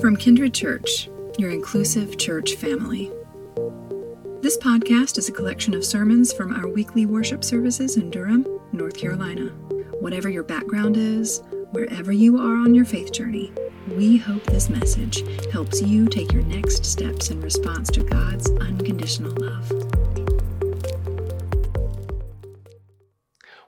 From 0.00 0.16
Kindred 0.16 0.54
Church, 0.54 1.10
your 1.38 1.50
inclusive 1.50 2.16
church 2.16 2.54
family. 2.54 3.12
This 4.40 4.56
podcast 4.56 5.18
is 5.18 5.28
a 5.28 5.32
collection 5.32 5.74
of 5.74 5.84
sermons 5.84 6.32
from 6.32 6.54
our 6.54 6.66
weekly 6.66 7.04
worship 7.04 7.44
services 7.44 7.98
in 7.98 8.10
Durham, 8.10 8.46
North 8.72 8.96
Carolina. 8.96 9.48
Whatever 10.00 10.30
your 10.30 10.44
background 10.44 10.96
is, 10.96 11.42
wherever 11.72 12.10
you 12.10 12.38
are 12.38 12.56
on 12.56 12.74
your 12.74 12.86
faith 12.86 13.12
journey, 13.12 13.52
we 13.88 14.16
hope 14.16 14.42
this 14.44 14.70
message 14.70 15.24
helps 15.50 15.82
you 15.82 16.06
take 16.06 16.32
your 16.32 16.42
next 16.44 16.86
steps 16.86 17.30
in 17.30 17.40
response 17.42 17.90
to 17.90 18.02
God's 18.02 18.50
unconditional 18.50 19.34
love. 19.36 20.01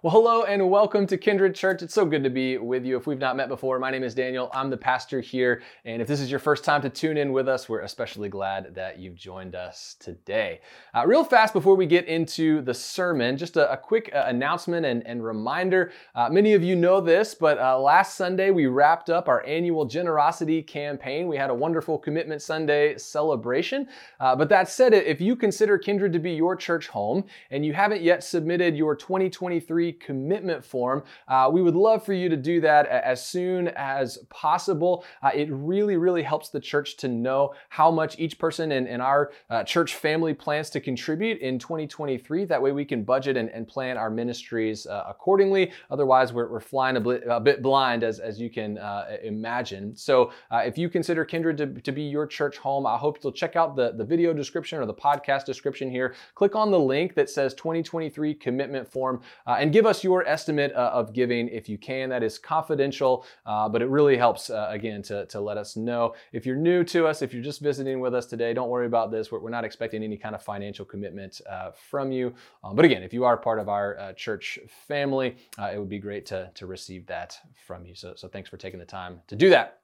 Well, 0.05 0.13
hello 0.13 0.43
and 0.43 0.69
welcome 0.69 1.07
to 1.07 1.17
Kindred 1.17 1.55
Church. 1.55 1.81
It's 1.81 1.95
so 1.95 2.05
good 2.05 2.23
to 2.25 2.29
be 2.29 2.59
with 2.59 2.85
you. 2.85 2.99
If 2.99 3.07
we've 3.07 3.19
not 3.19 3.39
met 3.39 3.49
before, 3.49 3.79
my 3.79 3.91
name 3.91 4.03
is 4.03 4.15
Daniel. 4.15 4.51
I'm 4.53 4.69
the 4.69 4.77
pastor 4.77 5.23
here. 5.23 5.63
And 5.87 6.03
if 6.03 6.07
this 6.07 6.21
is 6.21 6.31
your 6.31 6.41
first 6.41 6.63
time 6.63 6.83
to 6.83 6.91
tune 6.91 7.17
in 7.17 7.33
with 7.33 7.49
us, 7.49 7.71
we're 7.71 7.81
especially 7.81 8.29
glad 8.29 8.75
that 8.75 8.99
you've 8.99 9.15
joined 9.15 9.55
us 9.55 9.97
today. 9.99 10.61
Uh, 10.95 11.07
real 11.07 11.25
fast 11.25 11.55
before 11.55 11.75
we 11.75 11.87
get 11.87 12.07
into 12.07 12.61
the 12.61 12.75
sermon, 12.75 13.39
just 13.39 13.57
a, 13.57 13.73
a 13.73 13.79
quick 13.79 14.11
uh, 14.15 14.25
announcement 14.27 14.85
and, 14.85 15.07
and 15.07 15.25
reminder. 15.25 15.91
Uh, 16.15 16.29
many 16.29 16.53
of 16.53 16.63
you 16.63 16.77
know 16.77 17.01
this, 17.01 17.35
but 17.35 17.57
uh, 17.57 17.81
last 17.81 18.15
Sunday 18.15 18.51
we 18.51 18.67
wrapped 18.67 19.09
up 19.09 19.27
our 19.27 19.43
annual 19.47 19.87
generosity 19.87 20.63
campaign. 20.63 21.29
We 21.29 21.39
had 21.39 21.49
a 21.49 21.55
wonderful 21.55 21.97
Commitment 21.97 22.43
Sunday 22.43 22.99
celebration. 22.99 23.89
Uh, 24.21 24.37
but 24.37 24.51
that 24.51 24.69
said, 24.69 24.93
if 24.93 25.23
you 25.23 25.35
consider 25.35 25.79
Kindred 25.79 26.13
to 26.13 26.19
be 26.19 26.33
your 26.33 26.57
church 26.57 26.89
home 26.89 27.25
and 27.51 27.65
you 27.65 27.73
haven't 27.73 28.03
yet 28.03 28.23
submitted 28.23 28.77
your 28.77 28.95
2023 28.95 29.94
commitment 30.01 30.65
form. 30.65 31.03
Uh, 31.29 31.51
we 31.53 31.63
would 31.63 31.77
love 31.77 32.05
for 32.05 32.13
you 32.13 32.29
to 32.29 32.37
do 32.37 32.61
that 32.61 32.87
as 32.87 33.25
soon 33.25 33.69
as 33.69 34.19
possible. 34.29 35.05
Uh, 35.23 35.31
it 35.35 35.49
really, 35.51 35.97
really 35.97 36.23
helps 36.23 36.49
the 36.51 36.61
church 36.61 36.97
to 36.99 37.09
know 37.09 37.55
how 37.69 37.91
much 37.91 38.19
each 38.19 38.39
person 38.39 38.73
in, 38.73 38.87
in 38.87 39.01
our 39.01 39.33
uh, 39.51 39.65
church 39.65 39.95
family 39.95 40.35
plans 40.35 40.71
to 40.71 40.81
contribute 40.81 41.41
in 41.41 41.59
2023. 41.59 42.45
That 42.45 42.61
way 42.61 42.73
we 42.73 42.85
can 42.85 43.05
budget 43.05 43.37
and, 43.37 43.49
and 43.51 43.67
plan 43.67 43.97
our 43.97 44.11
ministries 44.11 44.87
uh, 44.87 45.05
accordingly. 45.09 45.73
Otherwise, 45.91 46.33
we're, 46.33 46.49
we're 46.49 46.61
flying 46.61 46.97
a, 46.97 47.01
bit, 47.01 47.25
a 47.29 47.41
bit 47.41 47.63
blind, 47.63 48.05
as, 48.05 48.19
as 48.19 48.41
you 48.41 48.51
can 48.51 48.79
uh, 48.79 49.17
imagine. 49.23 49.97
So 49.97 50.33
uh, 50.51 50.59
if 50.59 50.79
you 50.79 50.89
consider 50.89 51.25
Kindred 51.25 51.57
to, 51.59 51.67
to 51.67 51.93
be 51.93 52.03
your 52.03 52.27
church 52.27 52.59
home, 52.59 52.87
I 52.87 52.97
hope 52.97 53.19
you'll 53.23 53.33
check 53.33 53.57
out 53.57 53.77
the, 53.77 53.93
the 53.93 54.05
video 54.05 54.33
description 54.33 54.79
or 54.79 54.87
the 54.87 54.95
podcast 54.95 55.45
description 55.45 55.91
here. 55.91 56.15
Click 56.35 56.55
on 56.55 56.71
the 56.71 56.79
link 56.79 57.15
that 57.15 57.31
says 57.31 57.55
2023 57.55 58.35
commitment 58.35 58.91
form 58.91 59.21
and 59.47 59.73
give 59.73 59.84
give 59.85 59.91
us 59.91 60.03
your 60.03 60.27
estimate 60.27 60.73
uh, 60.73 60.91
of 60.95 61.13
giving 61.13 61.47
if 61.49 61.69
you 61.69 61.77
can. 61.77 62.09
That 62.09 62.23
is 62.23 62.39
confidential, 62.39 63.27
uh, 63.45 63.69
but 63.69 63.83
it 63.83 63.89
really 63.91 64.17
helps, 64.17 64.49
uh, 64.49 64.69
again, 64.71 65.03
to, 65.03 65.27
to 65.27 65.39
let 65.39 65.59
us 65.59 65.77
know. 65.77 66.15
If 66.33 66.47
you're 66.47 66.57
new 66.57 66.85
to 66.85 67.07
us, 67.07 67.21
if 67.21 67.35
you're 67.35 67.43
just 67.43 67.61
visiting 67.61 68.01
with 68.01 68.15
us 68.15 68.25
today, 68.25 68.55
don't 68.55 68.71
worry 68.71 68.87
about 68.87 69.11
this. 69.11 69.31
We're, 69.31 69.41
we're 69.41 69.51
not 69.51 69.63
expecting 69.63 70.03
any 70.03 70.17
kind 70.17 70.35
of 70.35 70.43
financial 70.43 70.87
commitment 70.87 71.43
uh, 71.51 71.73
from 71.73 72.13
you. 72.13 72.33
Um, 72.63 72.75
but 72.77 72.87
again, 72.87 73.03
if 73.03 73.13
you 73.13 73.25
are 73.25 73.37
part 73.37 73.59
of 73.59 73.69
our 73.69 73.99
uh, 73.99 74.13
church 74.15 74.59
family, 74.89 75.37
it 75.59 75.79
would 75.79 75.91
be 75.91 75.99
great 75.99 76.25
to, 76.27 76.51
to 76.55 76.67
receive 76.67 77.05
that 77.09 77.39
from 77.67 77.85
you. 77.85 77.95
So, 77.95 78.15
so 78.17 78.27
thanks 78.27 78.49
for 78.49 78.57
taking 78.57 78.81
the 78.81 78.87
time 78.87 79.21
to 79.27 79.37
do 79.37 79.51
that. 79.51 79.81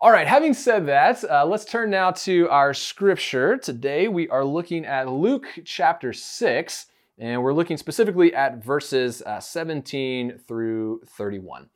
All 0.00 0.10
right, 0.10 0.26
having 0.26 0.54
said 0.54 0.86
that, 0.86 1.22
uh, 1.24 1.44
let's 1.44 1.66
turn 1.66 1.90
now 1.90 2.12
to 2.12 2.48
our 2.48 2.72
scripture. 2.72 3.58
Today 3.58 4.08
we 4.08 4.26
are 4.30 4.44
looking 4.44 4.86
at 4.86 5.06
Luke 5.06 5.48
chapter 5.66 6.14
6. 6.14 6.86
And 7.18 7.42
we're 7.42 7.52
looking 7.52 7.76
specifically 7.76 8.32
at 8.32 8.62
verses 8.62 9.22
uh, 9.22 9.40
17 9.40 10.38
through 10.46 11.02
31. 11.06 11.68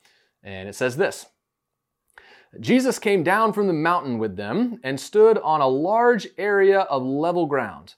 And 0.43 0.69
it 0.69 0.75
says 0.75 0.97
this 0.97 1.27
Jesus 2.61 2.99
came 2.99 3.23
down 3.23 3.53
from 3.53 3.67
the 3.67 3.73
mountain 3.73 4.19
with 4.19 4.37
them 4.37 4.79
and 4.85 5.01
stood 5.01 5.39
on 5.39 5.61
a 5.61 5.69
large 5.69 6.29
area 6.37 6.81
of 6.81 7.03
level 7.03 7.47
ground. 7.47 7.95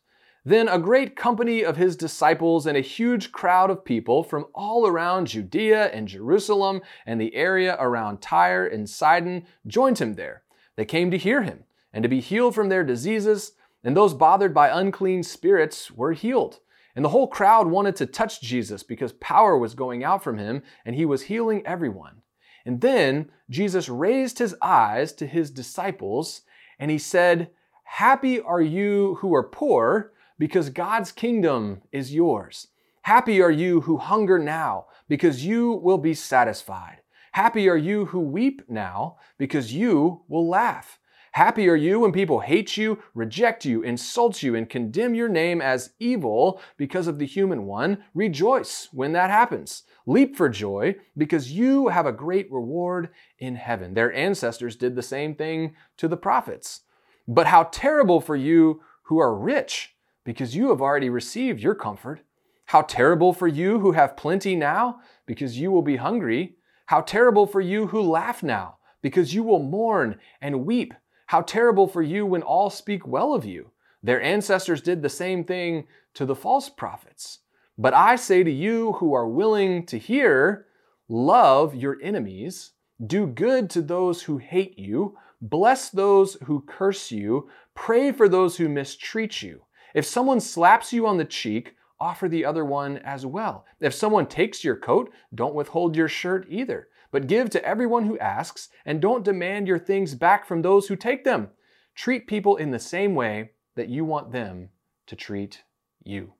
Then 0.47 0.69
a 0.69 0.79
great 0.79 1.17
company 1.17 1.65
of 1.65 1.79
his 1.79 1.97
disciples 1.97 2.67
and 2.67 2.77
a 2.77 2.83
huge 2.83 3.33
crowd 3.33 3.71
of 3.71 3.85
people 3.85 4.23
from 4.23 4.47
all 4.55 4.87
around 4.87 5.29
Judea 5.29 5.87
and 5.87 6.07
Jerusalem 6.07 6.83
and 7.07 7.19
the 7.19 7.35
area 7.35 7.77
around 7.81 8.21
Tyre 8.21 8.67
and 8.67 8.89
Sidon 8.89 9.47
joined 9.67 9.99
him 9.99 10.15
there. 10.15 10.43
They 10.77 10.85
came 10.85 11.11
to 11.11 11.19
hear 11.19 11.43
him 11.43 11.65
and 11.93 12.03
to 12.03 12.09
be 12.09 12.21
healed 12.21 12.55
from 12.55 12.69
their 12.69 12.85
diseases, 12.85 13.53
and 13.83 13.97
those 13.97 14.13
bothered 14.13 14.53
by 14.53 14.69
unclean 14.69 15.23
spirits 15.23 15.91
were 15.91 16.13
healed. 16.13 16.61
And 16.97 17.05
the 17.05 17.11
whole 17.11 17.27
crowd 17.27 17.67
wanted 17.67 17.97
to 17.97 18.07
touch 18.07 18.41
Jesus 18.41 18.83
because 18.83 19.13
power 19.15 19.59
was 19.59 19.75
going 19.75 20.05
out 20.05 20.23
from 20.23 20.39
him 20.39 20.63
and 20.85 20.95
he 20.95 21.05
was 21.05 21.23
healing 21.23 21.67
everyone. 21.67 22.23
And 22.65 22.81
then 22.81 23.31
Jesus 23.51 23.89
raised 23.89 24.39
his 24.39 24.55
eyes 24.63 25.13
to 25.15 25.27
his 25.27 25.51
disciples 25.51 26.43
and 26.79 26.91
he 26.91 26.99
said, 26.99 27.51
Happy 27.85 28.41
are 28.41 28.63
you 28.63 29.17
who 29.21 29.35
are 29.35 29.43
poor 29.43 30.13
because 30.39 30.71
God's 30.71 31.13
kingdom 31.13 31.83
is 31.93 32.15
yours. 32.15 32.69
Happy 33.03 33.43
are 33.43 33.51
you 33.51 33.83
who 33.83 33.99
hunger 33.99 34.39
now 34.39 34.87
because 35.09 35.45
you 35.45 35.73
will 35.73 35.99
be 35.99 36.15
satisfied. 36.15 37.01
Happy 37.33 37.69
are 37.69 37.77
you 37.77 38.07
who 38.07 38.21
weep 38.21 38.63
now 38.69 39.17
because 39.39 39.75
you 39.75 40.23
will 40.29 40.49
laugh. 40.49 40.99
Happy 41.35 41.69
are 41.69 41.75
you 41.75 41.99
when 41.99 42.13
people 42.13 42.39
hate 42.39 42.77
you, 42.77 43.03
reject 43.13 43.65
you, 43.65 43.83
insult 43.83 44.41
you, 44.45 44.55
and 44.55 44.71
condemn 44.71 45.17
your 45.17 45.29
name 45.29 45.61
as 45.61 45.91
evil 45.99 46.61
because 46.77 47.09
of 47.09 47.19
the 47.19 47.27
human 47.27 47.67
one. 47.67 48.05
Rejoice 48.15 48.89
when 48.93 49.11
that 49.15 49.31
happens. 49.31 49.83
Leap 50.07 50.37
for 50.37 50.49
joy 50.49 50.95
because 51.19 51.51
you 51.51 51.89
have 51.89 52.07
a 52.07 52.13
great 52.13 52.47
reward 52.53 53.09
in 53.41 53.57
heaven. 53.57 53.95
Their 53.95 54.13
ancestors 54.13 54.77
did 54.77 54.95
the 54.95 55.03
same 55.03 55.35
thing 55.35 55.75
to 55.97 56.07
the 56.07 56.17
prophets. 56.17 56.83
But 57.27 57.49
how 57.49 57.65
terrible 57.65 58.21
for 58.21 58.37
you 58.37 58.83
who 59.03 59.19
are 59.19 59.37
rich 59.37 59.97
because 60.23 60.55
you 60.55 60.69
have 60.69 60.81
already 60.81 61.11
received 61.11 61.59
your 61.59 61.75
comfort. 61.75 62.21
How 62.67 62.83
terrible 62.83 63.33
for 63.33 63.49
you 63.49 63.81
who 63.81 63.91
have 63.91 64.17
plenty 64.17 64.55
now 64.55 65.01
because 65.27 65.59
you 65.59 65.73
will 65.73 65.83
be 65.83 65.97
hungry. 65.97 66.59
How 66.87 67.01
terrible 67.01 67.49
for 67.49 67.61
you 67.61 67.89
who 67.89 68.01
laugh 68.03 68.45
now 68.45 68.77
because 69.03 69.35
you 69.35 69.43
will 69.43 69.59
mourn 69.59 70.21
and 70.41 70.65
weep. 70.65 70.95
How 71.27 71.43
terrible 71.43 71.87
for 71.87 72.03
you 72.03 72.27
when 72.27 72.43
all 72.43 72.71
speak 72.71 73.07
well 73.07 73.35
of 73.35 73.45
you. 73.45 73.71
Their 74.03 74.21
ancestors 74.21 74.83
did 74.83 75.03
the 75.03 75.09
same 75.09 75.45
thing 75.45 75.87
to 76.15 76.27
the 76.27 76.35
false 76.37 76.69
prophets. 76.69 77.41
But 77.79 77.95
I 77.95 78.17
say 78.17 78.45
to 78.45 78.51
you 78.51 78.93
who 78.93 79.15
are 79.15 79.27
willing 79.27 79.87
to 79.87 79.99
hear, 79.99 80.67
love 81.09 81.75
your 81.75 81.99
enemies, 82.03 82.73
do 83.05 83.27
good 83.27 83.71
to 83.71 83.83
those 83.83 84.23
who 84.23 84.39
hate 84.39 84.79
you, 84.79 85.17
bless 85.41 85.91
those 85.91 86.35
who 86.45 86.65
curse 86.67 87.11
you, 87.11 87.49
pray 87.75 88.13
for 88.13 88.29
those 88.29 88.57
who 88.57 88.69
mistreat 88.69 89.43
you. 89.43 89.63
If 89.95 90.05
someone 90.05 90.41
slaps 90.41 90.93
you 90.93 91.07
on 91.07 91.17
the 91.17 91.25
cheek, 91.25 91.75
offer 91.99 92.29
the 92.29 92.45
other 92.45 92.65
one 92.65 92.99
as 92.99 93.25
well. 93.25 93.65
If 93.81 93.95
someone 93.95 94.27
takes 94.27 94.63
your 94.63 94.77
coat, 94.77 95.11
don't 95.35 95.55
withhold 95.55 95.97
your 95.97 96.09
shirt 96.09 96.47
either. 96.49 96.89
But 97.15 97.29
give 97.29 97.49
to 97.51 97.65
everyone 97.65 98.07
who 98.07 98.19
asks, 98.19 98.71
and 98.85 99.01
don't 99.01 99.25
demand 99.25 99.69
your 99.69 99.79
things 99.79 100.17
back 100.17 100.45
from 100.45 100.63
those 100.63 100.89
who 100.89 100.97
take 100.97 101.23
them. 101.23 101.51
Treat 101.95 102.27
people 102.27 102.57
in 102.57 102.73
the 102.73 102.81
same 102.81 103.15
way 103.15 103.53
that 103.77 103.89
you 103.89 104.05
want 104.05 104.33
them 104.33 104.71
to 105.07 105.15
treat 105.15 105.63
you. 106.03 106.33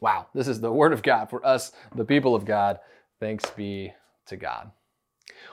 Wow, 0.00 0.26
this 0.34 0.48
is 0.48 0.60
the 0.60 0.72
word 0.72 0.92
of 0.92 1.04
God 1.04 1.30
for 1.30 1.46
us, 1.46 1.70
the 1.94 2.04
people 2.04 2.34
of 2.34 2.44
God. 2.44 2.80
Thanks 3.20 3.48
be 3.50 3.92
to 4.26 4.36
God. 4.36 4.72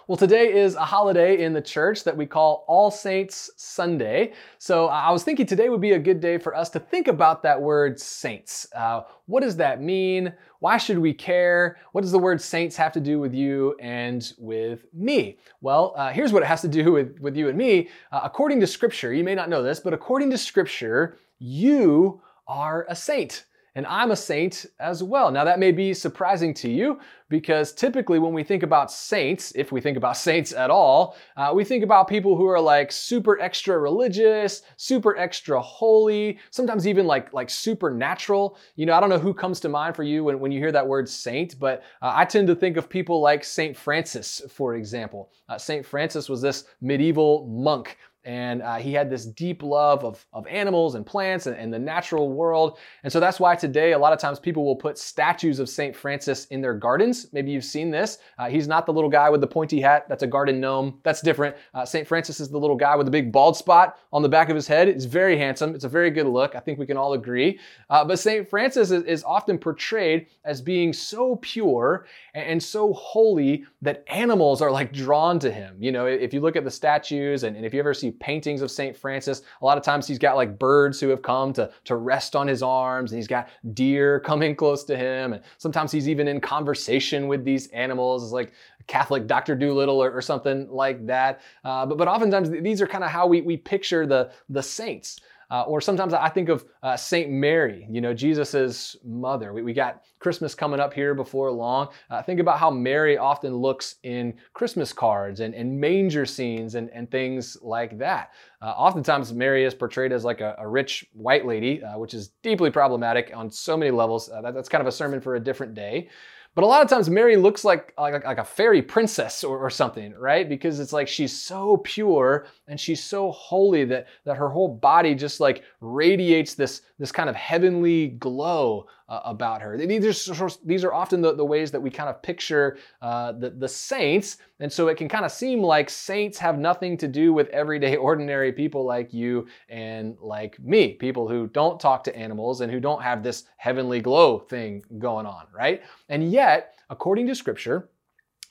Well, 0.08 0.18
today 0.18 0.52
is 0.52 0.74
a 0.74 0.86
holiday 0.86 1.44
in 1.44 1.54
the 1.54 1.62
church 1.62 2.04
that 2.04 2.18
we 2.18 2.26
call 2.26 2.66
All 2.68 2.90
Saints 2.90 3.52
Sunday. 3.58 4.34
So 4.58 4.88
I 4.88 5.12
was 5.12 5.24
thinking 5.24 5.46
today 5.46 5.70
would 5.70 5.82
be 5.82 5.92
a 5.92 6.00
good 6.00 6.20
day 6.20 6.40
for 6.40 6.56
us 6.56 6.70
to 6.72 6.80
think 6.80 7.08
about 7.08 7.44
that 7.44 7.62
word 7.62 8.00
saints. 8.00 8.68
Uh, 8.76 9.02
what 9.28 9.42
does 9.42 9.56
that 9.58 9.84
mean? 9.84 10.34
Why 10.62 10.78
should 10.78 10.98
we 10.98 11.14
care? 11.14 11.78
What 11.92 12.02
does 12.02 12.12
the 12.12 12.18
word 12.18 12.42
saints 12.42 12.76
have 12.78 12.92
to 12.94 13.00
do 13.00 13.20
with 13.20 13.36
you 13.36 13.76
and 13.80 14.34
with 14.40 14.86
me? 14.96 15.38
Well, 15.62 15.94
uh, 15.96 16.12
here's 16.12 16.34
what 16.34 16.42
it 16.42 16.48
has 16.48 16.62
to 16.62 16.68
do 16.68 16.92
with, 16.92 17.20
with 17.20 17.38
you 17.38 17.48
and 17.50 17.58
me. 17.58 17.90
Uh, 18.12 18.22
according 18.24 18.60
to 18.62 18.68
Scripture, 18.68 19.14
you 19.14 19.24
may 19.24 19.36
not 19.36 19.48
know 19.48 19.62
this, 19.62 19.80
but 19.80 19.94
according 19.94 20.32
to 20.32 20.40
Scripture, 20.40 21.20
you 21.38 22.20
are 22.48 22.88
a 22.90 22.96
saint 22.96 23.46
and 23.76 23.86
I'm 23.86 24.12
a 24.12 24.16
saint 24.16 24.66
as 24.80 25.04
well. 25.04 25.32
Now, 25.32 25.44
that 25.44 25.60
may 25.60 25.72
be 25.72 25.94
surprising 25.94 26.54
to 26.56 26.70
you 26.70 27.00
because 27.30 27.72
typically 27.72 28.18
when 28.20 28.34
we 28.34 28.44
think 28.44 28.64
about 28.64 28.92
saints, 28.92 29.52
if 29.56 29.72
we 29.72 29.82
think 29.82 29.98
about 29.98 30.18
saints 30.30 30.52
at 30.52 30.70
all, 30.70 31.16
uh, 31.38 31.52
we 31.54 31.64
think 31.64 31.84
about 31.84 32.08
people 32.08 32.36
who 32.36 32.48
are 32.48 32.60
like 32.60 32.92
super 32.92 33.40
extra 33.40 33.78
religious, 33.78 34.64
super 34.78 35.16
extra 35.18 35.62
holy, 35.62 36.40
sometimes 36.50 36.88
even 36.88 37.06
like, 37.06 37.32
like 37.34 37.50
supernatural. 37.50 38.58
You 38.76 38.86
know, 38.86 38.94
I 38.94 39.00
don't 39.00 39.10
know 39.10 39.20
who 39.20 39.34
comes 39.34 39.60
to 39.62 39.70
mind 39.70 39.96
for 39.96 40.04
you 40.04 40.24
when, 40.24 40.40
when 40.40 40.52
you 40.52 40.60
hear 40.60 40.72
that 40.72 40.88
word 40.88 41.08
saint, 41.08 41.60
but 41.60 41.84
uh, 42.02 42.12
I 42.16 42.26
tend 42.26 42.48
to 42.48 42.56
think 42.56 42.78
of 42.78 42.90
people 42.90 43.22
like 43.22 43.44
Saint 43.44 43.78
Francis, 43.78 44.42
for 44.50 44.76
example. 44.76 45.32
Uh, 45.48 45.58
Saint 45.58 45.86
Francis 45.86 46.28
was 46.28 46.42
this 46.42 46.66
medieval 46.82 47.48
monk 47.48 47.98
and 48.30 48.62
uh, 48.62 48.76
he 48.76 48.94
had 48.94 49.10
this 49.10 49.26
deep 49.26 49.64
love 49.64 50.06
of, 50.06 50.24
of 50.34 50.46
animals 50.46 50.94
and 50.94 51.04
plants 51.04 51.48
and, 51.48 51.58
and 51.58 51.74
the 51.74 51.80
natural 51.80 52.30
world. 52.30 52.78
And 53.04 53.12
so 53.12 53.20
that's 53.20 53.40
why 53.40 53.56
today, 53.56 53.94
a 53.94 53.98
lot 53.98 54.14
of 54.14 54.20
times 54.20 54.40
people 54.40 54.64
will 54.64 54.76
put 54.76 55.00
statues 55.00 55.58
of 55.58 55.68
St. 55.68 55.96
Francis 55.96 56.46
in 56.46 56.62
their 56.62 56.76
gardens. 56.76 57.26
Maybe 57.34 57.50
you've 57.50 57.66
seen 57.66 57.90
this. 57.90 58.20
Uh, 58.38 58.48
he's 58.48 58.68
not 58.68 58.86
the 58.86 58.94
little 58.94 59.10
guy 59.10 59.32
with 59.32 59.42
the 59.42 59.48
pointy 59.48 59.82
hat, 59.82 60.06
that's 60.08 60.22
a 60.22 60.28
garden 60.28 60.60
gnome. 60.60 61.00
That's 61.02 61.22
different. 61.22 61.56
Uh, 61.74 61.86
St. 61.86 62.08
Francis 62.08 62.40
is 62.40 62.50
the 62.50 62.60
little 62.60 62.76
guy 62.76 62.96
with 62.96 63.08
the 63.08 63.12
big 63.12 63.32
bald 63.32 63.58
spot 63.58 63.98
on 64.14 64.22
the 64.22 64.30
back 64.30 64.50
of 64.50 64.56
his 64.56 64.68
head. 64.68 64.90
He's 64.90 65.06
very 65.06 65.36
handsome. 65.36 65.74
It's 65.74 65.86
a 65.86 65.90
very 65.90 66.12
good 66.12 66.28
look. 66.28 66.54
I 66.54 66.60
think 66.60 66.78
we 66.78 66.86
can 66.86 66.98
all 66.98 67.14
agree. 67.14 67.60
Uh, 67.90 68.06
but 68.06 68.20
St. 68.20 68.48
Francis 68.48 68.92
is, 68.92 69.06
is 69.06 69.24
often 69.24 69.58
portrayed 69.58 70.28
as 70.46 70.62
being 70.62 70.94
so 70.94 71.38
pure 71.38 72.06
and 72.36 72.62
so 72.62 72.94
holy 72.94 73.66
that 73.82 74.04
animals 74.08 74.62
are 74.62 74.70
like 74.70 74.94
drawn 74.94 75.40
to 75.40 75.52
him. 75.52 75.78
You 75.80 75.92
know, 75.92 76.06
if 76.06 76.32
you 76.32 76.42
look 76.42 76.56
at 76.56 76.64
the 76.64 76.70
statues 76.70 77.42
and, 77.42 77.56
and 77.56 77.66
if 77.66 77.74
you 77.74 77.80
ever 77.80 77.96
see 77.96 78.12
paintings 78.20 78.62
of 78.62 78.72
St. 78.72 78.96
Francis, 78.96 79.42
a 79.62 79.66
lot 79.66 79.78
of 79.78 79.84
times 79.84 80.08
he's 80.08 80.20
got 80.20 80.36
like 80.36 80.58
birds 80.60 81.00
who 81.00 81.10
have 81.10 81.22
come 81.22 81.54
to, 81.54 81.72
to 81.86 81.96
rest 81.96 82.36
on 82.36 82.48
his 82.48 82.62
arms 82.62 83.12
and 83.12 83.18
he's 83.18 83.28
got 83.28 83.50
deer 83.74 84.20
coming 84.26 84.56
close 84.56 84.84
to 84.86 84.98
him. 84.98 85.34
And 85.34 85.44
sometimes 85.58 85.92
he's 85.92 86.10
even 86.10 86.28
in 86.28 86.40
conversation 86.42 87.28
with 87.28 87.44
these 87.44 87.68
animals. 87.68 88.32
Like 88.32 88.54
Catholic 88.88 89.28
Dr. 89.28 89.56
Dolittle 89.56 90.02
or, 90.04 90.12
or 90.12 90.22
something 90.22 90.68
like 90.70 91.06
that. 91.06 91.42
Uh, 91.64 91.86
but, 91.86 91.98
but 91.98 92.08
oftentimes 92.08 92.50
these 92.50 92.82
are 92.82 92.88
kind 92.88 93.04
of 93.04 93.12
how 93.12 93.28
we, 93.28 93.42
we 93.42 93.56
picture 93.56 94.06
the, 94.06 94.32
the 94.50 94.64
saints. 94.64 95.22
Uh, 95.52 95.64
or 95.64 95.82
sometimes 95.82 96.14
I 96.14 96.30
think 96.30 96.50
of 96.50 96.66
uh, 96.84 96.96
Saint 96.96 97.32
Mary, 97.32 97.88
you 97.90 98.02
know, 98.02 98.14
Jesus's 98.14 98.96
mother. 99.04 99.52
We, 99.52 99.64
we 99.64 99.74
got 99.74 100.04
Christmas 100.20 100.54
coming 100.54 100.80
up 100.80 100.94
here 100.94 101.16
before 101.16 101.52
long. 101.52 101.90
Uh, 102.10 102.22
think 102.22 102.40
about 102.40 102.60
how 102.60 102.70
Mary 102.70 103.18
often 103.18 103.56
looks 103.56 103.96
in 104.04 104.36
Christmas 104.54 104.94
cards 104.94 105.40
and, 105.40 105.56
and 105.56 105.80
manger 105.80 106.26
scenes 106.26 106.76
and, 106.76 106.90
and 106.92 107.10
things 107.10 107.58
like 107.62 107.98
that. 107.98 108.32
Uh, 108.62 108.68
oftentimes, 108.68 109.34
Mary 109.34 109.66
is 109.66 109.74
portrayed 109.74 110.12
as 110.12 110.24
like 110.24 110.42
a, 110.42 110.56
a 110.60 110.68
rich 110.68 111.06
white 111.14 111.46
lady, 111.46 111.84
uh, 111.84 111.98
which 111.98 112.14
is 112.14 112.30
deeply 112.44 112.70
problematic 112.70 113.32
on 113.34 113.50
so 113.50 113.76
many 113.76 113.92
levels. 113.92 114.30
Uh, 114.30 114.42
that, 114.42 114.54
that's 114.54 114.70
kind 114.70 114.82
of 114.82 114.88
a 114.88 114.92
sermon 114.92 115.20
for 115.20 115.36
a 115.36 115.40
different 115.40 115.74
day. 115.74 116.10
But 116.56 116.64
a 116.64 116.68
lot 116.68 116.82
of 116.82 116.90
times 116.90 117.10
Mary 117.10 117.38
looks 117.38 117.64
like, 117.64 117.94
like, 117.98 118.26
like 118.26 118.38
a 118.38 118.44
fairy 118.44 118.82
princess 118.82 119.44
or, 119.44 119.60
or, 119.60 119.70
something, 119.70 120.14
right? 120.16 120.50
Because 120.50 120.80
it's 120.80 120.92
like 120.92 121.08
she's 121.08 121.40
so 121.40 121.78
pure 121.78 122.48
and 122.70 122.80
she's 122.80 123.04
so 123.04 123.32
holy 123.32 123.84
that, 123.86 124.08
that 124.26 124.38
her 124.38 124.48
whole 124.48 124.68
body 124.68 125.16
just 125.16 125.40
like 125.40 125.64
radiates 125.82 126.54
this, 126.54 126.84
this 127.00 127.12
kind 127.12 127.30
of 127.30 127.36
heavenly 127.36 128.10
glow 128.10 128.88
uh, 129.10 129.22
about 129.26 129.62
her. 129.62 129.76
These 129.76 130.30
are, 130.30 130.50
these 130.64 130.84
are 130.84 130.94
often 130.94 131.22
the, 131.22 131.34
the 131.34 131.44
ways 131.44 131.72
that 131.72 131.82
we 131.82 131.90
kind 131.90 132.10
of 132.10 132.22
picture 132.22 132.78
uh, 133.02 133.32
the, 133.32 133.50
the 133.50 133.68
saints. 133.68 134.38
And 134.60 134.72
so 134.72 134.88
it 134.88 134.98
can 134.98 135.10
kind 135.10 135.26
of 135.26 135.32
seem 135.32 135.62
like 135.62 135.90
saints 135.90 136.38
have 136.38 136.60
nothing 136.60 136.96
to 136.98 137.08
do 137.08 137.34
with 137.34 137.50
everyday, 137.50 137.96
ordinary 138.10 138.52
people 138.54 138.86
like 138.86 139.14
you 139.14 139.48
and 139.68 140.16
like 140.22 140.60
me, 140.60 140.94
people 140.94 141.28
who 141.28 141.48
don't 141.48 141.80
talk 141.80 142.04
to 142.04 142.16
animals 142.16 142.62
and 142.62 142.72
who 142.72 142.80
don't 142.80 143.02
have 143.02 143.24
this 143.24 143.46
heavenly 143.58 144.00
glow 144.00 144.40
thing 144.40 144.84
going 145.00 145.26
on, 145.26 145.48
right? 145.54 145.82
And 146.10 146.32
yet, 146.32 146.76
according 146.92 147.26
to 147.28 147.36
scripture, 147.36 147.90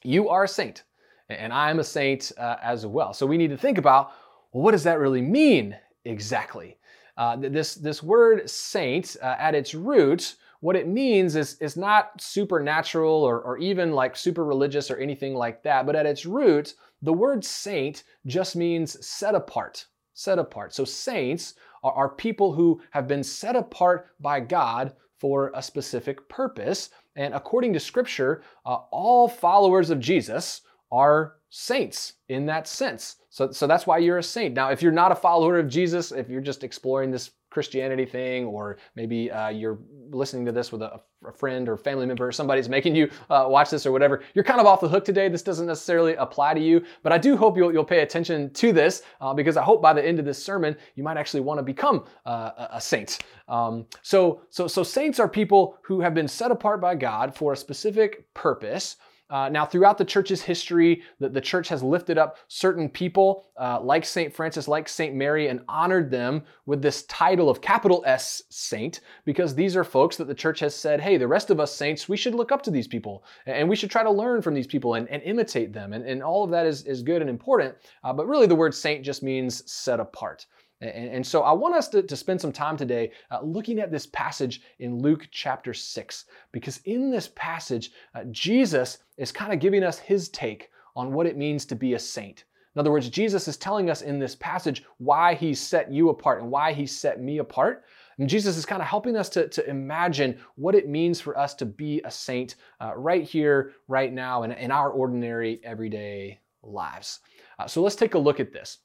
you 0.02 0.28
are 0.28 0.44
a 0.44 0.48
saint 0.48 0.82
and 1.28 1.52
I'm 1.52 1.78
a 1.78 1.84
saint 1.84 2.32
uh, 2.38 2.56
as 2.62 2.86
well. 2.86 3.12
So 3.12 3.26
we 3.26 3.36
need 3.36 3.50
to 3.50 3.56
think 3.56 3.78
about 3.78 4.12
well, 4.52 4.62
what 4.64 4.72
does 4.72 4.84
that 4.84 4.98
really 4.98 5.20
mean 5.20 5.76
exactly? 6.04 6.78
Uh, 7.16 7.36
this, 7.36 7.74
this 7.74 8.02
word 8.02 8.48
saint, 8.48 9.16
uh, 9.22 9.34
at 9.38 9.54
its 9.54 9.74
root, 9.74 10.36
what 10.60 10.76
it 10.76 10.88
means 10.88 11.36
is, 11.36 11.54
is 11.60 11.76
not 11.76 12.20
supernatural 12.20 13.22
or, 13.22 13.40
or 13.40 13.58
even 13.58 13.92
like 13.92 14.16
super 14.16 14.44
religious 14.44 14.90
or 14.90 14.96
anything 14.96 15.34
like 15.34 15.62
that, 15.62 15.84
but 15.84 15.96
at 15.96 16.06
its 16.06 16.24
root, 16.24 16.74
the 17.02 17.12
word 17.12 17.44
saint 17.44 18.04
just 18.26 18.56
means 18.56 19.04
set 19.06 19.34
apart, 19.34 19.86
set 20.14 20.38
apart. 20.38 20.74
So 20.74 20.84
saints 20.84 21.54
are, 21.82 21.92
are 21.92 22.08
people 22.08 22.52
who 22.52 22.80
have 22.90 23.06
been 23.06 23.22
set 23.22 23.56
apart 23.56 24.08
by 24.20 24.40
God 24.40 24.94
for 25.18 25.50
a 25.54 25.62
specific 25.62 26.28
purpose. 26.28 26.90
And 27.16 27.34
according 27.34 27.72
to 27.72 27.80
scripture, 27.80 28.42
uh, 28.64 28.78
all 28.90 29.28
followers 29.28 29.90
of 29.90 30.00
Jesus 30.00 30.62
are 30.90 31.34
saints 31.50 32.14
in 32.28 32.46
that 32.46 32.66
sense. 32.66 33.16
So, 33.30 33.50
so 33.50 33.66
that's 33.66 33.86
why 33.86 33.98
you're 33.98 34.18
a 34.18 34.22
saint. 34.22 34.54
Now, 34.54 34.70
if 34.70 34.82
you're 34.82 34.92
not 34.92 35.12
a 35.12 35.14
follower 35.14 35.58
of 35.58 35.68
Jesus, 35.68 36.12
if 36.12 36.28
you're 36.28 36.40
just 36.40 36.64
exploring 36.64 37.10
this 37.10 37.30
Christianity 37.50 38.04
thing, 38.04 38.44
or 38.44 38.76
maybe 38.94 39.30
uh, 39.30 39.48
you're 39.48 39.78
listening 40.10 40.44
to 40.44 40.52
this 40.52 40.70
with 40.70 40.82
a, 40.82 41.00
a, 41.26 41.32
friend 41.32 41.68
or 41.68 41.76
family 41.76 42.04
member, 42.04 42.26
or 42.26 42.32
somebody's 42.32 42.68
making 42.68 42.94
you 42.94 43.10
uh, 43.30 43.46
watch 43.48 43.70
this 43.70 43.86
or 43.86 43.92
whatever, 43.92 44.22
you're 44.34 44.44
kind 44.44 44.60
of 44.60 44.66
off 44.66 44.80
the 44.80 44.88
hook 44.88 45.04
today. 45.04 45.28
This 45.28 45.42
doesn't 45.42 45.66
necessarily 45.66 46.14
apply 46.16 46.54
to 46.54 46.60
you, 46.60 46.84
but 47.02 47.12
I 47.12 47.18
do 47.18 47.36
hope 47.36 47.56
you'll, 47.56 47.72
you'll 47.72 47.84
pay 47.84 48.00
attention 48.00 48.50
to 48.54 48.72
this 48.72 49.02
uh, 49.20 49.32
because 49.32 49.56
I 49.56 49.62
hope 49.62 49.80
by 49.80 49.94
the 49.94 50.04
end 50.04 50.18
of 50.18 50.26
this 50.26 50.42
sermon, 50.42 50.76
you 50.94 51.02
might 51.02 51.16
actually 51.16 51.40
want 51.40 51.58
to 51.58 51.62
become 51.62 52.04
uh, 52.26 52.68
a 52.70 52.80
saint. 52.80 53.18
Um, 53.48 53.86
so, 54.02 54.42
so, 54.50 54.68
so 54.68 54.82
saints 54.82 55.18
are 55.18 55.28
people 55.28 55.78
who 55.82 56.00
have 56.00 56.12
been 56.12 56.28
set 56.28 56.50
apart 56.50 56.82
by 56.82 56.94
God 56.94 57.34
for 57.34 57.54
a 57.54 57.56
specific 57.56 58.32
purpose. 58.34 58.96
Uh, 59.30 59.48
now, 59.48 59.66
throughout 59.66 59.98
the 59.98 60.04
church's 60.04 60.42
history, 60.42 61.02
the, 61.20 61.28
the 61.28 61.40
church 61.40 61.68
has 61.68 61.82
lifted 61.82 62.16
up 62.16 62.38
certain 62.48 62.88
people 62.88 63.46
uh, 63.60 63.78
like 63.80 64.04
St. 64.04 64.34
Francis, 64.34 64.68
like 64.68 64.88
St. 64.88 65.14
Mary, 65.14 65.48
and 65.48 65.60
honored 65.68 66.10
them 66.10 66.42
with 66.66 66.80
this 66.80 67.02
title 67.04 67.50
of 67.50 67.60
capital 67.60 68.02
S 68.06 68.42
saint, 68.48 69.00
because 69.24 69.54
these 69.54 69.76
are 69.76 69.84
folks 69.84 70.16
that 70.16 70.28
the 70.28 70.34
church 70.34 70.60
has 70.60 70.74
said, 70.74 71.00
hey, 71.00 71.18
the 71.18 71.28
rest 71.28 71.50
of 71.50 71.60
us 71.60 71.74
saints, 71.74 72.08
we 72.08 72.16
should 72.16 72.34
look 72.34 72.52
up 72.52 72.62
to 72.62 72.70
these 72.70 72.88
people 72.88 73.24
and 73.46 73.68
we 73.68 73.76
should 73.76 73.90
try 73.90 74.02
to 74.02 74.10
learn 74.10 74.40
from 74.40 74.54
these 74.54 74.66
people 74.66 74.94
and, 74.94 75.08
and 75.08 75.22
imitate 75.22 75.72
them. 75.72 75.92
And, 75.92 76.06
and 76.06 76.22
all 76.22 76.44
of 76.44 76.50
that 76.50 76.66
is, 76.66 76.84
is 76.84 77.02
good 77.02 77.20
and 77.20 77.28
important. 77.28 77.74
Uh, 78.04 78.12
but 78.12 78.26
really, 78.26 78.46
the 78.46 78.54
word 78.54 78.74
saint 78.74 79.04
just 79.04 79.22
means 79.22 79.70
set 79.70 80.00
apart. 80.00 80.46
And, 80.80 81.08
and, 81.10 81.26
so 81.26 81.42
I 81.42 81.52
want 81.52 81.74
us 81.74 81.88
to, 81.88 82.02
to 82.02 82.16
spend 82.16 82.40
some 82.40 82.52
time 82.52 82.76
today 82.76 83.10
uh, 83.30 83.40
looking 83.42 83.80
at 83.80 83.90
this 83.90 84.06
passage 84.06 84.62
in 84.78 85.00
Luke 85.00 85.26
chapter 85.30 85.74
6, 85.74 86.24
because 86.52 86.78
in 86.84 87.10
this 87.10 87.30
passage, 87.34 87.90
uh, 88.14 88.24
Jesus 88.30 88.98
is 89.16 89.32
kind 89.32 89.52
of 89.52 89.58
giving 89.58 89.82
us 89.82 89.98
his 89.98 90.28
take 90.28 90.70
on 90.94 91.12
what 91.12 91.26
it 91.26 91.36
means 91.36 91.64
to 91.66 91.74
be 91.74 91.94
a 91.94 91.98
saint. 91.98 92.44
In 92.74 92.80
other 92.80 92.92
words, 92.92 93.08
Jesus 93.08 93.48
is 93.48 93.56
telling 93.56 93.90
us 93.90 94.02
in 94.02 94.20
this 94.20 94.36
passage 94.36 94.84
why 94.98 95.34
he 95.34 95.52
set 95.52 95.90
you 95.90 96.10
apart 96.10 96.42
and 96.42 96.50
why 96.50 96.72
he 96.72 96.86
set 96.86 97.20
me 97.20 97.38
apart. 97.38 97.84
And 98.18 98.28
Jesus 98.28 98.56
is 98.56 98.66
kind 98.66 98.82
of 98.82 98.86
helping 98.86 99.16
us 99.16 99.28
to, 99.30 99.48
to 99.48 99.68
imagine 99.68 100.38
what 100.54 100.76
it 100.76 100.88
means 100.88 101.20
for 101.20 101.36
us 101.36 101.54
to 101.54 101.66
be 101.66 102.00
a 102.04 102.10
saint 102.10 102.54
uh, 102.80 102.92
right 102.96 103.24
here, 103.24 103.72
right 103.88 104.12
now, 104.12 104.44
in, 104.44 104.52
in 104.52 104.70
our 104.70 104.90
ordinary, 104.90 105.60
everyday 105.64 106.38
lives. 106.62 107.20
Uh, 107.58 107.66
so 107.66 107.82
let's 107.82 107.96
take 107.96 108.14
a 108.14 108.18
look 108.18 108.38
at 108.38 108.52
this. 108.52 108.78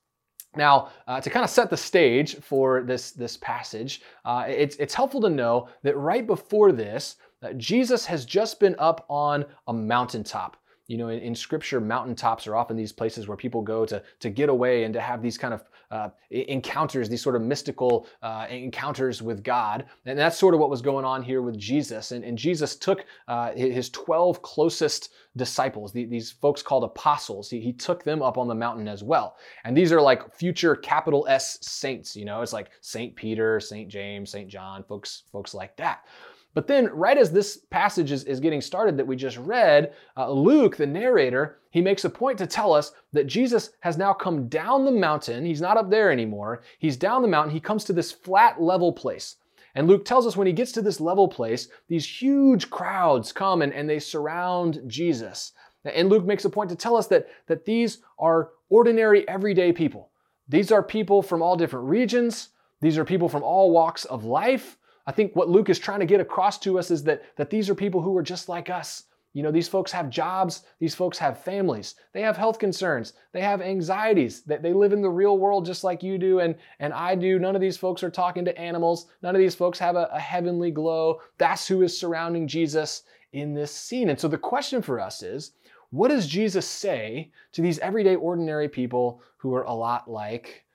Now, 0.56 0.90
uh, 1.08 1.20
to 1.20 1.30
kind 1.30 1.44
of 1.44 1.50
set 1.50 1.70
the 1.70 1.78
stage 1.78 2.36
for 2.38 2.84
this, 2.84 3.12
this 3.12 3.38
passage, 3.38 4.02
uh, 4.26 4.46
it's, 4.48 4.76
it's 4.78 4.94
helpful 4.94 5.22
to 5.22 5.30
know 5.30 5.68
that 5.84 5.98
right 5.98 6.26
before 6.26 6.72
this, 6.72 7.16
uh, 7.42 7.54
Jesus 7.54 8.06
has 8.06 8.26
just 8.26 8.60
been 8.60 8.76
up 8.80 9.06
on 9.10 9.46
a 9.68 9.74
mountaintop. 9.74 10.58
You 10.88 10.98
know, 10.98 11.10
in, 11.10 11.20
in, 11.20 11.36
scripture, 11.36 11.80
mountaintops 11.80 12.46
are 12.46 12.56
often 12.56 12.76
these 12.76 12.92
places 12.92 13.28
where 13.28 13.38
people 13.38 13.62
go 13.62 13.86
to, 13.86 14.04
to 14.20 14.30
get 14.30 14.50
away 14.50 14.84
and 14.84 14.94
to 14.94 15.02
have 15.02 15.22
these 15.22 15.38
kind 15.38 15.54
of 15.54 15.64
uh, 15.94 16.10
encounters, 16.32 17.08
these 17.08 17.22
sort 17.22 17.36
of 17.36 17.44
mystical 17.44 18.08
uh, 18.24 18.48
encounters 18.50 19.22
with 19.22 19.44
God. 19.44 19.86
And 20.08 20.18
that's 20.18 20.40
sort 20.40 20.56
of 20.56 20.60
what 20.60 20.72
was 20.72 20.82
going 20.82 21.06
on 21.06 21.22
here 21.22 21.44
with 21.44 21.56
Jesus. 21.56 22.12
And, 22.12 22.26
and 22.26 22.36
Jesus 22.36 22.76
took 22.76 23.06
uh, 23.28 23.52
his 23.52 23.92
12 23.92 24.42
closest 24.42 25.12
disciples, 25.38 25.92
the, 25.92 26.06
these 26.06 26.32
folks 26.32 26.64
called 26.64 26.84
apostles, 26.84 27.48
he, 27.50 27.60
he 27.60 27.74
took 27.74 28.04
them 28.04 28.24
up 28.24 28.40
on 28.40 28.48
the 28.48 28.56
mountain 28.56 28.88
as 28.88 29.04
well. 29.04 29.36
And 29.66 29.78
these 29.78 29.92
are 29.92 30.02
like 30.02 30.36
future 30.36 30.76
capital 30.76 31.28
S 31.30 31.60
saints, 31.62 32.16
you 32.16 32.26
know, 32.26 32.42
it's 32.42 32.54
like 32.54 32.72
St. 32.82 33.16
Peter, 33.16 33.60
St. 33.60 33.88
James, 33.88 34.32
St. 34.32 34.50
John, 34.50 34.84
folks, 34.84 35.24
folks 35.32 35.54
like 35.54 35.78
that. 35.78 36.06
But 36.54 36.68
then, 36.68 36.88
right 36.88 37.18
as 37.18 37.32
this 37.32 37.58
passage 37.72 38.12
is, 38.12 38.24
is 38.26 38.40
getting 38.40 38.62
started 38.62 38.98
that 38.98 39.08
we 39.08 39.16
just 39.16 39.38
read, 39.38 39.94
uh, 40.16 40.32
Luke, 40.32 40.78
the 40.78 40.86
narrator, 40.86 41.60
he 41.72 41.82
makes 41.82 42.06
a 42.06 42.10
point 42.10 42.38
to 42.38 42.48
tell 42.48 42.74
us 42.74 42.92
that 43.12 43.26
Jesus 43.26 43.72
has 43.80 43.98
now 43.98 44.14
come 44.14 44.48
down 44.48 44.86
the 44.86 44.92
mountain. 44.92 45.46
He's 45.46 45.62
not 45.62 45.78
up 45.78 45.90
there 45.90 46.12
anymore. 46.12 46.62
He's 46.78 46.98
down 46.98 47.24
the 47.24 47.28
mountain. 47.28 47.54
He 47.54 47.60
comes 47.60 47.84
to 47.86 47.94
this 47.94 48.12
flat, 48.12 48.62
level 48.62 48.92
place. 48.94 49.38
And 49.76 49.88
Luke 49.88 50.06
tells 50.06 50.28
us 50.28 50.38
when 50.38 50.46
he 50.46 50.54
gets 50.54 50.72
to 50.74 50.84
this 50.84 51.02
level 51.02 51.28
place, 51.28 51.68
these 51.88 52.06
huge 52.06 52.70
crowds 52.70 53.32
come 53.32 53.64
and, 53.64 53.74
and 53.74 53.90
they 53.90 53.98
surround 54.00 54.82
Jesus. 54.86 55.54
And 55.84 56.10
Luke 56.10 56.26
makes 56.26 56.46
a 56.46 56.50
point 56.50 56.70
to 56.70 56.76
tell 56.76 56.96
us 56.96 57.08
that, 57.08 57.28
that 57.48 57.66
these 57.66 58.00
are 58.20 58.52
ordinary, 58.70 59.28
everyday 59.28 59.74
people. 59.74 60.12
These 60.48 60.72
are 60.72 60.84
people 60.84 61.24
from 61.24 61.42
all 61.42 61.56
different 61.56 61.88
regions. 61.88 62.50
These 62.82 62.98
are 62.98 63.06
people 63.06 63.30
from 63.30 63.44
all 63.44 63.72
walks 63.72 64.06
of 64.06 64.26
life. 64.26 64.78
I 65.06 65.12
think 65.12 65.36
what 65.36 65.50
Luke 65.50 65.70
is 65.70 65.80
trying 65.80 66.00
to 66.00 66.06
get 66.06 66.22
across 66.22 66.60
to 66.60 66.80
us 66.80 66.92
is 66.92 67.04
that, 67.04 67.24
that 67.36 67.50
these 67.50 67.70
are 67.70 67.76
people 67.76 68.02
who 68.02 68.16
are 68.18 68.24
just 68.24 68.48
like 68.50 68.70
us. 68.70 69.04
You 69.34 69.42
know, 69.42 69.52
these 69.52 69.68
folks 69.68 69.92
have 69.92 70.12
jobs, 70.12 70.64
these 70.80 70.94
folks 70.94 71.18
have 71.18 71.44
families, 71.44 71.96
they 72.14 72.22
have 72.22 72.38
health 72.38 72.60
concerns, 72.60 73.14
they 73.32 73.42
have 73.42 73.62
anxieties, 73.62 74.44
that 74.44 74.62
they 74.62 74.74
live 74.74 74.94
in 74.94 75.02
the 75.02 75.10
real 75.10 75.40
world 75.40 75.66
just 75.66 75.84
like 75.84 76.04
you 76.04 76.20
do 76.20 76.40
and, 76.40 76.56
and 76.80 76.94
I 76.94 77.16
do. 77.16 77.40
None 77.40 77.56
of 77.56 77.62
these 77.62 77.76
folks 77.76 78.04
are 78.04 78.12
talking 78.12 78.46
to 78.46 78.58
animals, 78.58 79.08
none 79.24 79.36
of 79.36 79.40
these 79.40 79.56
folks 79.56 79.80
have 79.80 79.96
a, 79.96 80.08
a 80.14 80.20
heavenly 80.20 80.70
glow. 80.70 81.20
That's 81.40 81.68
who 81.68 81.82
is 81.82 81.98
surrounding 81.98 82.48
Jesus 82.48 83.04
in 83.32 83.56
this 83.56 83.72
scene. 83.72 84.10
And 84.10 84.20
so 84.20 84.28
the 84.28 84.38
question 84.38 84.84
for 84.84 85.00
us 85.00 85.24
is 85.24 85.54
what 85.90 86.10
does 86.10 86.28
Jesus 86.28 86.68
say 86.68 87.32
to 87.54 87.62
these 87.62 87.80
everyday, 87.80 88.16
ordinary 88.16 88.70
people 88.70 89.22
who 89.38 89.56
are 89.56 89.64
a 89.64 89.74
lot 89.74 90.10
like 90.10 90.66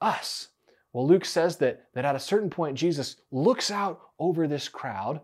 us. 0.00 0.48
Well, 0.92 1.06
Luke 1.06 1.24
says 1.24 1.56
that, 1.58 1.84
that 1.94 2.04
at 2.04 2.16
a 2.16 2.20
certain 2.20 2.50
point, 2.50 2.76
Jesus 2.76 3.16
looks 3.30 3.70
out 3.70 4.00
over 4.18 4.48
this 4.48 4.68
crowd 4.68 5.20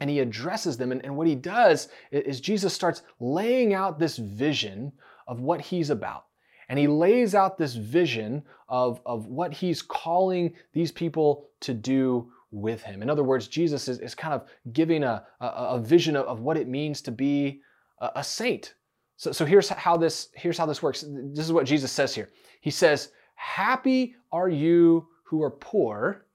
and 0.00 0.08
he 0.10 0.20
addresses 0.20 0.76
them. 0.76 0.92
And, 0.92 1.04
and 1.04 1.16
what 1.16 1.26
he 1.26 1.34
does 1.34 1.88
is 2.10 2.40
Jesus 2.40 2.72
starts 2.74 3.02
laying 3.20 3.74
out 3.74 3.98
this 3.98 4.16
vision 4.16 4.92
of 5.26 5.40
what 5.40 5.60
he's 5.60 5.90
about. 5.90 6.24
And 6.68 6.78
he 6.78 6.86
lays 6.86 7.34
out 7.34 7.56
this 7.56 7.74
vision 7.74 8.42
of, 8.68 9.00
of 9.06 9.26
what 9.26 9.52
he's 9.52 9.82
calling 9.82 10.54
these 10.72 10.92
people 10.92 11.48
to 11.60 11.72
do 11.72 12.30
with 12.50 12.82
him. 12.82 13.02
In 13.02 13.10
other 13.10 13.24
words, 13.24 13.48
Jesus 13.48 13.88
is, 13.88 13.98
is 14.00 14.14
kind 14.14 14.34
of 14.34 14.46
giving 14.72 15.02
a, 15.02 15.24
a, 15.40 15.46
a 15.46 15.80
vision 15.80 16.16
of, 16.16 16.26
of, 16.26 16.40
what 16.40 16.56
it 16.56 16.68
means 16.68 17.00
to 17.02 17.10
be 17.10 17.60
a, 18.00 18.10
a 18.16 18.24
saint. 18.24 18.74
So, 19.16 19.32
so 19.32 19.44
here's 19.44 19.68
how 19.68 19.96
this 19.96 20.28
here's 20.34 20.56
how 20.56 20.66
this 20.66 20.82
works. 20.82 21.04
This 21.06 21.44
is 21.44 21.52
what 21.52 21.66
Jesus 21.66 21.92
says 21.92 22.14
here. 22.14 22.30
He 22.60 22.70
says, 22.70 23.10
Happy 23.38 24.16
are 24.32 24.48
you 24.48 25.06
who 25.22 25.44
are 25.44 25.50
poor, 25.50 26.26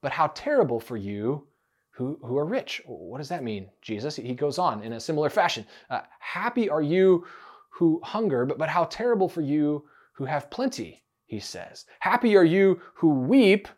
but 0.00 0.10
how 0.10 0.28
terrible 0.28 0.80
for 0.80 0.96
you 0.96 1.46
who, 1.90 2.18
who 2.22 2.38
are 2.38 2.46
rich. 2.46 2.80
What 2.86 3.18
does 3.18 3.28
that 3.28 3.44
mean, 3.44 3.68
Jesus? 3.82 4.16
He 4.16 4.34
goes 4.34 4.58
on 4.58 4.82
in 4.82 4.94
a 4.94 5.00
similar 5.00 5.28
fashion. 5.28 5.66
Uh, 5.90 6.00
happy 6.18 6.70
are 6.70 6.80
you 6.80 7.26
who 7.68 8.00
hunger, 8.02 8.46
but, 8.46 8.56
but 8.56 8.70
how 8.70 8.84
terrible 8.84 9.28
for 9.28 9.42
you 9.42 9.84
who 10.14 10.24
have 10.24 10.50
plenty, 10.50 11.04
he 11.26 11.40
says. 11.40 11.84
Happy 12.00 12.34
are 12.36 12.44
you 12.44 12.80
who 12.94 13.10
weep, 13.10 13.68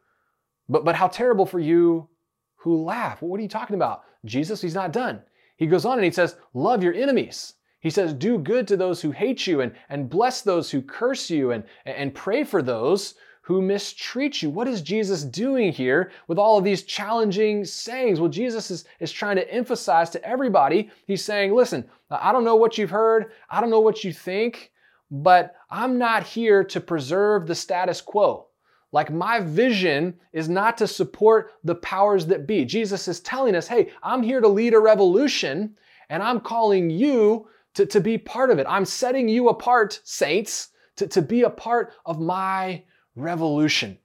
but, 0.69 0.85
but 0.85 0.95
how 0.95 1.09
terrible 1.09 1.47
for 1.47 1.59
you 1.59 2.09
who 2.57 2.85
laugh. 2.85 3.23
What 3.23 3.41
are 3.41 3.43
you 3.43 3.49
talking 3.49 3.77
about? 3.77 4.05
Jesus, 4.25 4.61
he's 4.61 4.75
not 4.75 4.93
done. 4.93 5.21
He 5.57 5.67
goes 5.67 5.85
on 5.85 5.99
and 5.99 6.05
he 6.05 6.13
says, 6.13 6.37
Love 6.55 6.85
your 6.85 6.95
enemies. 6.95 7.55
He 7.81 7.91
says, 7.91 8.13
Do 8.13 8.39
good 8.39 8.67
to 8.69 8.77
those 8.77 9.01
who 9.03 9.11
hate 9.11 9.47
you 9.47 9.61
and, 9.61 9.73
and 9.89 10.11
bless 10.11 10.43
those 10.43 10.71
who 10.71 10.83
curse 10.83 11.31
you 11.31 11.53
and, 11.53 11.65
and 11.85 12.15
pray 12.15 12.45
for 12.45 12.63
those 12.63 13.15
who 13.43 13.63
mistreat 13.63 14.43
you. 14.43 14.51
What 14.51 14.69
is 14.69 14.83
Jesus 14.83 15.25
doing 15.25 15.73
here 15.73 16.11
with 16.27 16.39
all 16.39 16.59
of 16.59 16.65
these 16.65 16.83
challenging 16.83 17.65
sayings? 17.65 18.21
Well, 18.21 18.29
Jesus 18.29 18.71
is, 18.71 18.85
is 19.01 19.11
trying 19.11 19.37
to 19.37 19.51
emphasize 19.51 20.11
to 20.11 20.23
everybody, 20.23 20.91
he's 21.07 21.25
saying, 21.25 21.55
listen, 21.55 21.89
I 22.11 22.31
don't 22.31 22.45
know 22.45 22.57
what 22.57 22.77
you've 22.77 22.91
heard, 22.91 23.33
I 23.49 23.63
don't 23.63 23.71
know 23.71 23.81
what 23.81 24.05
you 24.05 24.13
think, 24.13 24.71
but 25.11 25.55
I'm 25.71 25.97
not 25.97 26.25
here 26.25 26.63
to 26.65 26.81
preserve 26.81 27.47
the 27.47 27.55
status 27.55 28.03
quo. 28.03 28.49
Like 28.93 29.11
my 29.11 29.41
vision 29.41 30.19
is 30.35 30.51
not 30.51 30.77
to 30.79 30.87
support 30.87 31.53
the 31.65 31.75
powers 31.77 32.27
that 32.27 32.47
be. 32.47 32.67
Jesus 32.67 33.09
is 33.09 33.21
telling 33.21 33.55
us, 33.55 33.67
hey, 33.67 33.91
I'm 34.03 34.23
here 34.23 34.43
to 34.43 34.49
lead 34.49 34.75
a 34.75 34.79
revolution 34.79 35.75
and 36.11 36.23
I'm 36.23 36.41
calling 36.41 36.91
you 36.91 37.49
to, 37.79 37.87
to 37.87 38.01
be 38.01 38.19
part 38.19 38.51
of 38.51 38.59
it. 38.59 38.67
I'm 38.69 38.85
setting 38.85 39.29
you 39.29 39.51
apart, 39.51 40.01
saints, 40.03 40.71
to, 40.97 41.07
to 41.07 41.23
be 41.23 41.43
a 41.43 41.51
part 41.51 41.93
of 42.07 42.19
my 42.19 42.83
revolution. 43.15 43.97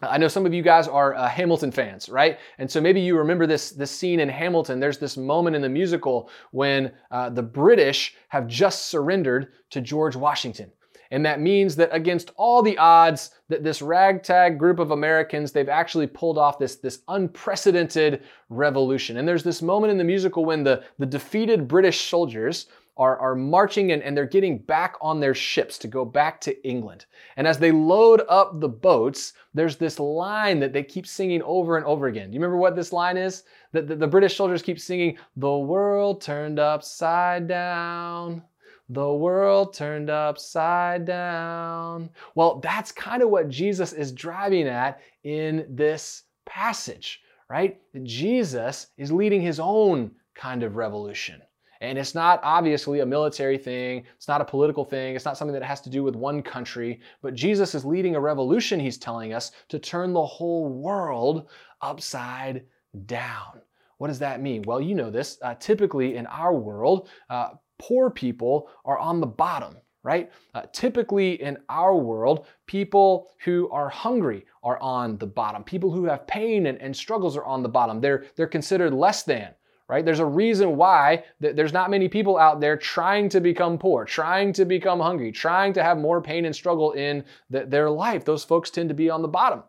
I 0.00 0.16
know 0.16 0.28
some 0.28 0.46
of 0.46 0.54
you 0.54 0.62
guys 0.62 0.88
are 0.88 1.14
uh, 1.14 1.28
Hamilton 1.28 1.70
fans, 1.70 2.08
right? 2.08 2.38
And 2.56 2.70
so 2.70 2.80
maybe 2.80 3.02
you 3.02 3.18
remember 3.18 3.46
this, 3.46 3.72
this 3.72 3.90
scene 3.90 4.20
in 4.20 4.30
Hamilton. 4.30 4.80
There's 4.80 4.96
this 4.96 5.18
moment 5.18 5.54
in 5.54 5.60
the 5.60 5.68
musical 5.68 6.30
when 6.52 6.92
uh, 7.10 7.28
the 7.28 7.42
British 7.42 8.14
have 8.28 8.46
just 8.46 8.86
surrendered 8.86 9.48
to 9.68 9.82
George 9.82 10.16
Washington. 10.16 10.72
And 11.10 11.26
that 11.26 11.40
means 11.40 11.74
that 11.76 11.90
against 11.92 12.30
all 12.36 12.62
the 12.62 12.78
odds, 12.78 13.32
that 13.48 13.64
this 13.64 13.82
ragtag 13.82 14.58
group 14.58 14.78
of 14.78 14.92
Americans, 14.92 15.50
they've 15.50 15.68
actually 15.68 16.06
pulled 16.06 16.38
off 16.38 16.58
this, 16.58 16.76
this 16.76 17.00
unprecedented 17.08 18.22
revolution. 18.48 19.16
And 19.16 19.26
there's 19.26 19.42
this 19.42 19.60
moment 19.60 19.90
in 19.90 19.98
the 19.98 20.04
musical 20.04 20.44
when 20.44 20.62
the, 20.62 20.84
the 20.98 21.06
defeated 21.06 21.66
British 21.66 22.08
soldiers 22.08 22.66
are, 23.00 23.18
are 23.18 23.34
marching 23.34 23.92
and, 23.92 24.02
and 24.02 24.14
they're 24.14 24.26
getting 24.26 24.58
back 24.58 24.94
on 25.00 25.20
their 25.20 25.34
ships 25.34 25.78
to 25.78 25.88
go 25.88 26.04
back 26.04 26.38
to 26.42 26.68
England. 26.68 27.06
And 27.38 27.46
as 27.46 27.58
they 27.58 27.72
load 27.72 28.20
up 28.28 28.60
the 28.60 28.68
boats, 28.68 29.32
there's 29.54 29.76
this 29.76 29.98
line 29.98 30.60
that 30.60 30.74
they 30.74 30.82
keep 30.82 31.06
singing 31.06 31.40
over 31.42 31.78
and 31.78 31.86
over 31.86 32.08
again. 32.08 32.28
Do 32.28 32.34
you 32.34 32.40
remember 32.40 32.58
what 32.58 32.76
this 32.76 32.92
line 32.92 33.16
is? 33.16 33.44
That 33.72 33.88
the, 33.88 33.96
the 33.96 34.06
British 34.06 34.36
soldiers 34.36 34.60
keep 34.60 34.78
singing, 34.78 35.16
The 35.38 35.56
world 35.56 36.20
turned 36.20 36.58
upside 36.58 37.48
down. 37.48 38.42
The 38.90 39.10
world 39.10 39.72
turned 39.72 40.10
upside 40.10 41.06
down. 41.06 42.10
Well, 42.34 42.60
that's 42.60 42.92
kind 42.92 43.22
of 43.22 43.30
what 43.30 43.48
Jesus 43.48 43.94
is 43.94 44.12
driving 44.12 44.68
at 44.68 45.00
in 45.24 45.64
this 45.70 46.24
passage, 46.44 47.22
right? 47.48 47.80
Jesus 48.02 48.88
is 48.98 49.10
leading 49.10 49.40
his 49.40 49.58
own 49.58 50.10
kind 50.34 50.62
of 50.62 50.76
revolution. 50.76 51.40
And 51.80 51.96
it's 51.96 52.14
not 52.14 52.40
obviously 52.42 53.00
a 53.00 53.06
military 53.06 53.56
thing, 53.56 54.04
it's 54.14 54.28
not 54.28 54.42
a 54.42 54.44
political 54.44 54.84
thing, 54.84 55.16
it's 55.16 55.24
not 55.24 55.38
something 55.38 55.54
that 55.54 55.62
has 55.62 55.80
to 55.82 55.90
do 55.90 56.02
with 56.02 56.14
one 56.14 56.42
country, 56.42 57.00
but 57.22 57.34
Jesus 57.34 57.74
is 57.74 57.86
leading 57.86 58.16
a 58.16 58.20
revolution, 58.20 58.78
he's 58.78 58.98
telling 58.98 59.32
us, 59.32 59.52
to 59.68 59.78
turn 59.78 60.12
the 60.12 60.24
whole 60.24 60.68
world 60.68 61.48
upside 61.80 62.66
down. 63.06 63.62
What 63.96 64.08
does 64.08 64.18
that 64.18 64.42
mean? 64.42 64.62
Well, 64.66 64.80
you 64.80 64.94
know 64.94 65.10
this. 65.10 65.38
Uh, 65.42 65.54
typically 65.54 66.16
in 66.16 66.26
our 66.26 66.54
world, 66.54 67.08
uh, 67.30 67.50
poor 67.78 68.10
people 68.10 68.68
are 68.84 68.98
on 68.98 69.20
the 69.20 69.26
bottom, 69.26 69.76
right? 70.02 70.30
Uh, 70.54 70.62
typically 70.72 71.40
in 71.42 71.56
our 71.70 71.96
world, 71.96 72.46
people 72.66 73.30
who 73.44 73.70
are 73.70 73.88
hungry 73.88 74.44
are 74.62 74.78
on 74.80 75.16
the 75.16 75.26
bottom. 75.26 75.64
People 75.64 75.90
who 75.90 76.04
have 76.04 76.26
pain 76.26 76.66
and, 76.66 76.78
and 76.80 76.94
struggles 76.94 77.36
are 77.36 77.44
on 77.44 77.62
the 77.62 77.68
bottom. 77.68 78.00
They're, 78.00 78.24
they're 78.36 78.46
considered 78.46 78.92
less 78.92 79.22
than 79.22 79.54
right? 79.90 80.04
There's 80.04 80.20
a 80.20 80.24
reason 80.24 80.76
why 80.76 81.24
there's 81.40 81.72
not 81.72 81.90
many 81.90 82.08
people 82.08 82.38
out 82.38 82.60
there 82.60 82.76
trying 82.76 83.28
to 83.30 83.40
become 83.40 83.76
poor, 83.76 84.04
trying 84.04 84.52
to 84.52 84.64
become 84.64 85.00
hungry, 85.00 85.32
trying 85.32 85.72
to 85.72 85.82
have 85.82 85.98
more 85.98 86.22
pain 86.22 86.44
and 86.44 86.54
struggle 86.54 86.92
in 86.92 87.24
their 87.50 87.90
life. 87.90 88.24
Those 88.24 88.44
folks 88.44 88.70
tend 88.70 88.88
to 88.90 88.94
be 88.94 89.10
on 89.10 89.20
the 89.20 89.28
bottom. 89.28 89.64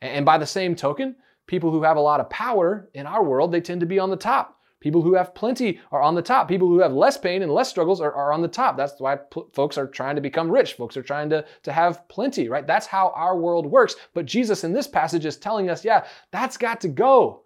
And 0.00 0.24
by 0.24 0.38
the 0.38 0.46
same 0.46 0.76
token, 0.76 1.16
people 1.48 1.72
who 1.72 1.82
have 1.82 1.96
a 1.96 2.00
lot 2.00 2.20
of 2.20 2.30
power 2.30 2.88
in 2.94 3.04
our 3.04 3.24
world, 3.24 3.50
they 3.50 3.60
tend 3.60 3.80
to 3.80 3.86
be 3.86 3.98
on 3.98 4.10
the 4.10 4.16
top. 4.16 4.60
People 4.78 5.02
who 5.02 5.14
have 5.14 5.34
plenty 5.34 5.80
are 5.90 6.02
on 6.02 6.14
the 6.14 6.22
top. 6.22 6.46
People 6.46 6.68
who 6.68 6.78
have 6.78 6.92
less 6.92 7.18
pain 7.18 7.42
and 7.42 7.52
less 7.52 7.68
struggles 7.68 8.00
are, 8.00 8.12
are 8.12 8.32
on 8.32 8.42
the 8.42 8.46
top. 8.46 8.76
That's 8.76 9.00
why 9.00 9.18
folks 9.52 9.76
are 9.76 9.88
trying 9.88 10.14
to 10.14 10.22
become 10.22 10.48
rich. 10.48 10.74
Folks 10.74 10.96
are 10.96 11.02
trying 11.02 11.30
to, 11.30 11.44
to 11.64 11.72
have 11.72 12.06
plenty, 12.06 12.48
right? 12.48 12.64
That's 12.64 12.86
how 12.86 13.12
our 13.16 13.36
world 13.36 13.66
works. 13.66 13.96
But 14.14 14.26
Jesus 14.26 14.62
in 14.62 14.72
this 14.72 14.86
passage 14.86 15.26
is 15.26 15.36
telling 15.36 15.68
us, 15.68 15.84
yeah, 15.84 16.04
that's 16.30 16.56
got 16.56 16.80
to 16.82 16.88
go. 16.88 17.42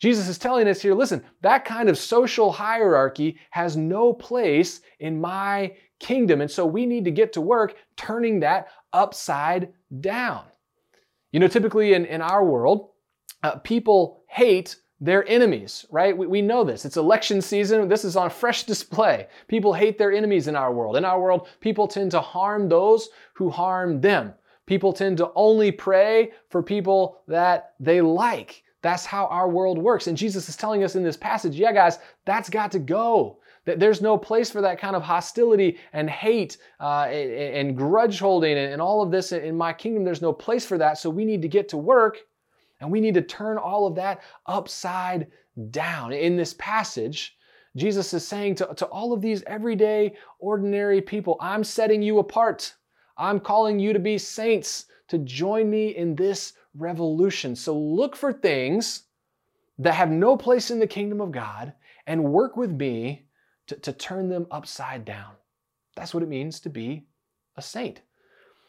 Jesus 0.00 0.28
is 0.28 0.38
telling 0.38 0.68
us 0.68 0.82
here 0.82 0.94
listen, 0.94 1.22
that 1.40 1.64
kind 1.64 1.88
of 1.88 1.98
social 1.98 2.52
hierarchy 2.52 3.38
has 3.50 3.76
no 3.76 4.12
place 4.12 4.80
in 5.00 5.20
my 5.20 5.74
kingdom. 6.00 6.40
And 6.40 6.50
so 6.50 6.66
we 6.66 6.86
need 6.86 7.04
to 7.04 7.10
get 7.10 7.32
to 7.34 7.40
work 7.40 7.76
turning 7.96 8.40
that 8.40 8.68
upside 8.92 9.72
down. 10.00 10.44
You 11.32 11.40
know, 11.40 11.48
typically 11.48 11.94
in, 11.94 12.04
in 12.04 12.20
our 12.20 12.44
world, 12.44 12.90
uh, 13.42 13.56
people 13.56 14.22
hate 14.28 14.76
their 15.00 15.28
enemies, 15.28 15.84
right? 15.90 16.16
We, 16.16 16.26
we 16.26 16.42
know 16.42 16.64
this. 16.64 16.84
It's 16.84 16.96
election 16.96 17.42
season. 17.42 17.88
This 17.88 18.04
is 18.04 18.16
on 18.16 18.30
fresh 18.30 18.62
display. 18.72 19.28
People 19.48 19.72
hate 19.72 19.98
their 19.98 20.12
enemies 20.12 20.48
in 20.48 20.56
our 20.56 20.72
world. 20.72 20.96
In 20.96 21.04
our 21.04 21.20
world, 21.20 21.48
people 21.60 21.86
tend 21.86 22.10
to 22.12 22.20
harm 22.20 22.68
those 22.68 23.08
who 23.34 23.50
harm 23.50 24.00
them. 24.00 24.34
People 24.66 24.92
tend 24.92 25.18
to 25.18 25.30
only 25.34 25.70
pray 25.70 26.32
for 26.48 26.62
people 26.62 27.20
that 27.28 27.74
they 27.78 28.00
like. 28.00 28.63
That's 28.84 29.06
how 29.06 29.28
our 29.28 29.48
world 29.48 29.78
works. 29.78 30.08
And 30.08 30.16
Jesus 30.16 30.46
is 30.46 30.56
telling 30.56 30.84
us 30.84 30.94
in 30.94 31.02
this 31.02 31.16
passage, 31.16 31.56
yeah, 31.56 31.72
guys, 31.72 32.00
that's 32.26 32.50
got 32.50 32.70
to 32.72 32.78
go. 32.78 33.38
That 33.64 33.80
there's 33.80 34.02
no 34.02 34.18
place 34.18 34.50
for 34.50 34.60
that 34.60 34.78
kind 34.78 34.94
of 34.94 35.02
hostility 35.02 35.78
and 35.94 36.10
hate 36.10 36.58
uh, 36.78 37.06
and, 37.08 37.68
and, 37.68 37.76
grudge 37.78 38.18
holding 38.18 38.58
and, 38.58 38.82
all 38.82 39.00
of 39.00 39.10
this 39.10 39.32
in 39.32 39.56
my 39.56 39.72
kingdom. 39.72 40.04
There's 40.04 40.20
no 40.20 40.34
place 40.34 40.66
for 40.66 40.76
that. 40.76 40.98
So 40.98 41.08
we 41.08 41.24
need 41.24 41.40
to 41.40 41.48
get 41.48 41.70
to 41.70 41.78
work 41.78 42.18
and 42.82 42.92
we 42.92 43.00
need 43.00 43.14
to 43.14 43.22
turn 43.22 43.56
all 43.56 43.86
of 43.86 43.94
that 43.94 44.20
upside 44.44 45.28
down. 45.70 46.12
In 46.12 46.36
this 46.36 46.54
passage, 46.58 47.38
Jesus 47.76 48.12
is 48.12 48.28
saying 48.28 48.56
to, 48.56 48.74
to 48.76 48.84
all 48.88 49.14
of 49.14 49.22
these 49.22 49.42
everyday, 49.44 50.14
ordinary 50.40 51.00
people, 51.00 51.38
I'm 51.40 51.64
setting 51.64 52.02
you 52.02 52.18
apart. 52.18 52.74
I'm 53.16 53.40
calling 53.40 53.78
you 53.78 53.94
to 53.94 53.98
be 53.98 54.18
saints, 54.18 54.84
to 55.08 55.18
join 55.18 55.70
me 55.70 55.96
in 55.96 56.14
this 56.14 56.54
revolution. 56.74 57.54
So 57.54 57.76
look 57.76 58.16
for 58.16 58.32
things 58.32 59.04
that 59.78 59.94
have 59.94 60.10
no 60.10 60.36
place 60.36 60.70
in 60.70 60.78
the 60.78 60.86
kingdom 60.86 61.20
of 61.20 61.32
God 61.32 61.72
and 62.06 62.32
work 62.32 62.56
with 62.56 62.70
me 62.70 63.26
to, 63.66 63.76
to 63.76 63.92
turn 63.92 64.28
them 64.28 64.46
upside 64.50 65.04
down. 65.04 65.32
That's 65.96 66.14
what 66.14 66.22
it 66.22 66.28
means 66.28 66.60
to 66.60 66.70
be 66.70 67.06
a 67.56 67.62
saint. 67.62 68.00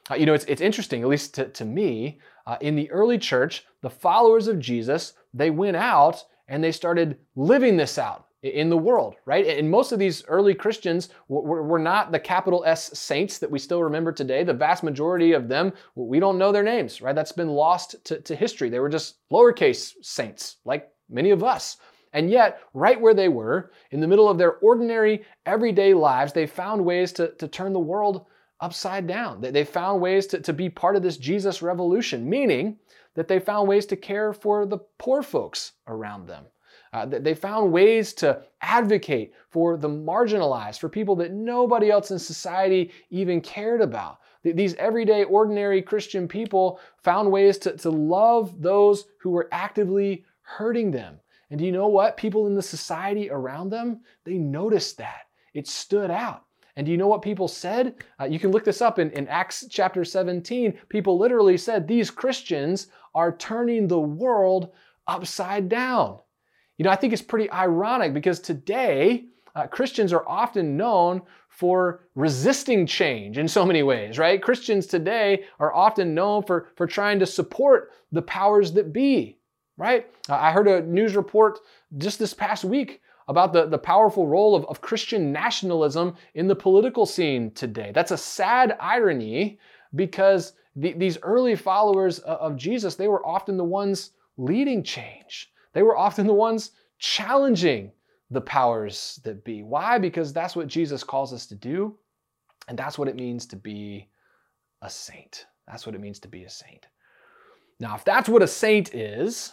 Uh, 0.10 0.15
you 0.15 0.25
know, 0.25 0.34
it's, 0.34 0.46
it's 0.46 0.62
interesting, 0.62 1.01
at 1.01 1.08
least 1.08 1.34
to, 1.36 1.48
to 1.50 1.65
me, 1.65 2.20
uh, 2.46 2.58
in 2.62 2.75
the 2.75 2.89
early 2.92 3.18
church, 3.18 3.65
the 3.82 3.89
followers 3.89 4.48
of 4.48 4.60
Jesus, 4.60 5.13
they 5.34 5.50
went 5.50 5.77
out 5.77 6.24
and 6.48 6.63
they 6.63 6.72
started 6.72 7.18
living 7.36 7.75
this 7.75 7.98
out 7.98 8.27
in 8.45 8.69
the 8.69 8.77
world, 8.77 9.15
right? 9.25 9.47
And 9.47 9.69
most 9.69 9.91
of 9.91 9.99
these 9.99 10.23
early 10.27 10.53
Christians 10.53 11.09
were, 11.27 11.79
not 11.79 12.11
the 12.11 12.19
capital 12.19 12.63
S 12.65 12.97
saints 12.97 13.39
that 13.39 13.49
we 13.49 13.59
still 13.59 13.83
remember 13.83 14.11
today. 14.11 14.43
The 14.43 14.53
vast 14.53 14.83
majority 14.83 15.33
of 15.33 15.47
them, 15.47 15.73
we 15.95 16.19
don't 16.19 16.37
know 16.37 16.51
their 16.51 16.63
names, 16.63 17.01
right? 17.01 17.15
That's 17.15 17.31
been 17.31 17.49
lost 17.49 17.95
to, 18.05 18.21
to 18.21 18.35
history. 18.35 18.69
They 18.69 18.79
were 18.79 18.89
just 18.89 19.17
lowercase 19.31 19.93
saints, 20.01 20.57
like 20.63 20.91
many 21.09 21.31
of 21.31 21.43
us. 21.43 21.77
And 22.13 22.29
yet, 22.29 22.61
right 22.73 22.99
where 22.99 23.13
they 23.13 23.27
were, 23.27 23.71
in 23.91 23.99
the 23.99 24.07
middle 24.07 24.29
of 24.29 24.37
their 24.37 24.53
ordinary, 24.57 25.25
everyday 25.45 25.93
lives, 25.93 26.31
they 26.31 26.45
found 26.47 26.85
ways 26.85 27.11
to, 27.13 27.33
to 27.33 27.47
turn 27.47 27.73
the 27.73 27.79
world 27.79 28.25
upside 28.61 29.05
down. 29.05 29.41
They 29.41 29.65
found 29.65 30.01
ways 30.01 30.27
to, 30.27 30.39
to 30.39 30.53
be 30.53 30.69
part 30.69 30.95
of 30.95 31.03
this 31.03 31.17
Jesus 31.17 31.61
revolution, 31.61 32.29
meaning 32.29 32.77
that 33.15 33.27
they 33.27 33.39
found 33.39 33.67
ways 33.67 33.85
to 33.87 33.95
care 33.95 34.33
for 34.33 34.65
the 34.65 34.77
poor 34.97 35.21
folks 35.23 35.73
around 35.87 36.27
them. 36.27 36.45
Uh, 36.95 37.05
they 37.05 37.33
found 37.33 37.73
ways 37.73 38.13
to 38.13 38.41
advocate 38.61 39.33
for 39.49 39.75
the 39.75 39.89
marginalized, 39.89 40.79
for 40.79 40.87
people 40.87 41.13
that 41.13 41.33
nobody 41.33 41.91
else 41.91 42.09
in 42.09 42.17
society 42.17 42.89
even 43.09 43.41
cared 43.41 43.81
about. 43.81 44.19
These 44.43 44.75
everyday, 44.75 45.25
ordinary 45.25 45.81
Christian 45.81 46.25
people 46.25 46.79
found 47.03 47.29
ways 47.29 47.57
to, 47.57 47.75
to 47.75 47.89
love 47.89 48.61
those 48.61 49.07
who 49.19 49.31
were 49.31 49.49
actively 49.51 50.23
hurting 50.39 50.89
them. 50.89 51.19
And 51.49 51.59
do 51.59 51.65
you 51.65 51.73
know 51.73 51.89
what? 51.89 52.15
People 52.15 52.47
in 52.47 52.55
the 52.55 52.61
society 52.61 53.29
around 53.29 53.71
them, 53.71 53.99
they 54.23 54.37
noticed 54.37 54.97
that. 54.97 55.23
It 55.53 55.67
stood 55.67 56.09
out. 56.09 56.45
And 56.77 56.85
do 56.85 56.93
you 56.93 56.97
know 56.97 57.07
what 57.07 57.21
people 57.21 57.49
said? 57.49 57.95
Uh, 58.21 58.23
you 58.23 58.39
can 58.39 58.51
look 58.51 58.63
this 58.63 58.81
up 58.81 58.99
in, 58.99 59.11
in 59.11 59.27
Acts 59.27 59.65
chapter 59.69 60.05
17. 60.05 60.79
People 60.87 61.19
literally 61.19 61.57
said, 61.57 61.89
These 61.89 62.09
Christians 62.09 62.87
are 63.13 63.35
turning 63.35 63.85
the 63.85 63.99
world 63.99 64.71
upside 65.07 65.67
down. 65.67 66.19
You 66.77 66.84
know, 66.84 66.91
I 66.91 66.96
think 66.96 67.13
it's 67.13 67.22
pretty 67.22 67.50
ironic 67.51 68.13
because 68.13 68.39
today, 68.39 69.25
uh, 69.55 69.67
Christians 69.67 70.12
are 70.12 70.27
often 70.27 70.75
known 70.75 71.22
for 71.48 72.01
resisting 72.15 72.86
change 72.86 73.38
in 73.38 73.48
so 73.48 73.65
many 73.65 73.82
ways, 73.82 74.20
right? 74.20 74.41
Christians 74.41 74.88
today 74.88 75.46
are 75.60 75.74
often 75.74 76.13
known 76.13 76.44
for, 76.44 76.67
for 76.75 76.86
trying 76.86 77.20
to 77.20 77.25
support 77.25 77.91
the 78.12 78.22
powers 78.22 78.74
that 78.74 78.91
be, 78.91 79.38
right? 79.77 80.05
Uh, 80.29 80.36
I 80.36 80.51
heard 80.51 80.67
a 80.67 80.82
news 80.82 81.15
report 81.15 81.60
just 81.98 82.20
this 82.20 82.34
past 82.34 82.65
week 82.65 83.01
about 83.29 83.53
the, 83.53 83.67
the 83.67 83.77
powerful 83.77 84.27
role 84.27 84.53
of, 84.53 84.65
of 84.65 84.82
Christian 84.82 85.32
nationalism 85.32 86.15
in 86.34 86.48
the 86.48 86.55
political 86.55 87.05
scene 87.05 87.51
today. 87.51 87.91
That's 87.96 88.12
a 88.12 88.17
sad 88.17 88.75
irony 88.82 89.58
because 89.96 90.53
the, 90.75 90.91
these 90.91 91.17
early 91.24 91.55
followers 91.55 92.20
of 92.20 92.58
Jesus, 92.58 92.96
they 92.96 93.08
were 93.08 93.25
often 93.25 93.55
the 93.55 93.63
ones 93.63 94.12
leading 94.38 94.84
change. 94.84 95.53
They 95.75 95.84
were 95.84 95.98
often 95.98 96.25
the 96.25 96.34
ones 96.34 96.72
challenging 96.98 97.91
the 98.32 98.41
powers 98.41 99.20
that 99.25 99.44
be. 99.44 99.62
Why? 99.62 100.00
Because 100.00 100.32
that's 100.34 100.55
what 100.55 100.67
Jesus 100.67 101.03
calls 101.03 101.34
us 101.34 101.46
to 101.48 101.55
do, 101.55 101.98
and 102.67 102.79
that's 102.79 102.98
what 102.98 103.10
it 103.10 103.17
means 103.17 103.46
to 103.48 103.58
be 103.58 104.10
a 104.82 104.89
saint. 104.89 105.46
That's 105.67 105.86
what 105.86 105.94
it 105.94 106.01
means 106.01 106.17
to 106.20 106.29
be 106.29 106.46
a 106.46 106.50
saint. 106.50 106.88
Now, 107.79 107.94
if 107.94 108.05
that's 108.05 108.29
what 108.29 108.41
a 108.41 108.48
saint 108.48 108.96
is, 108.96 109.51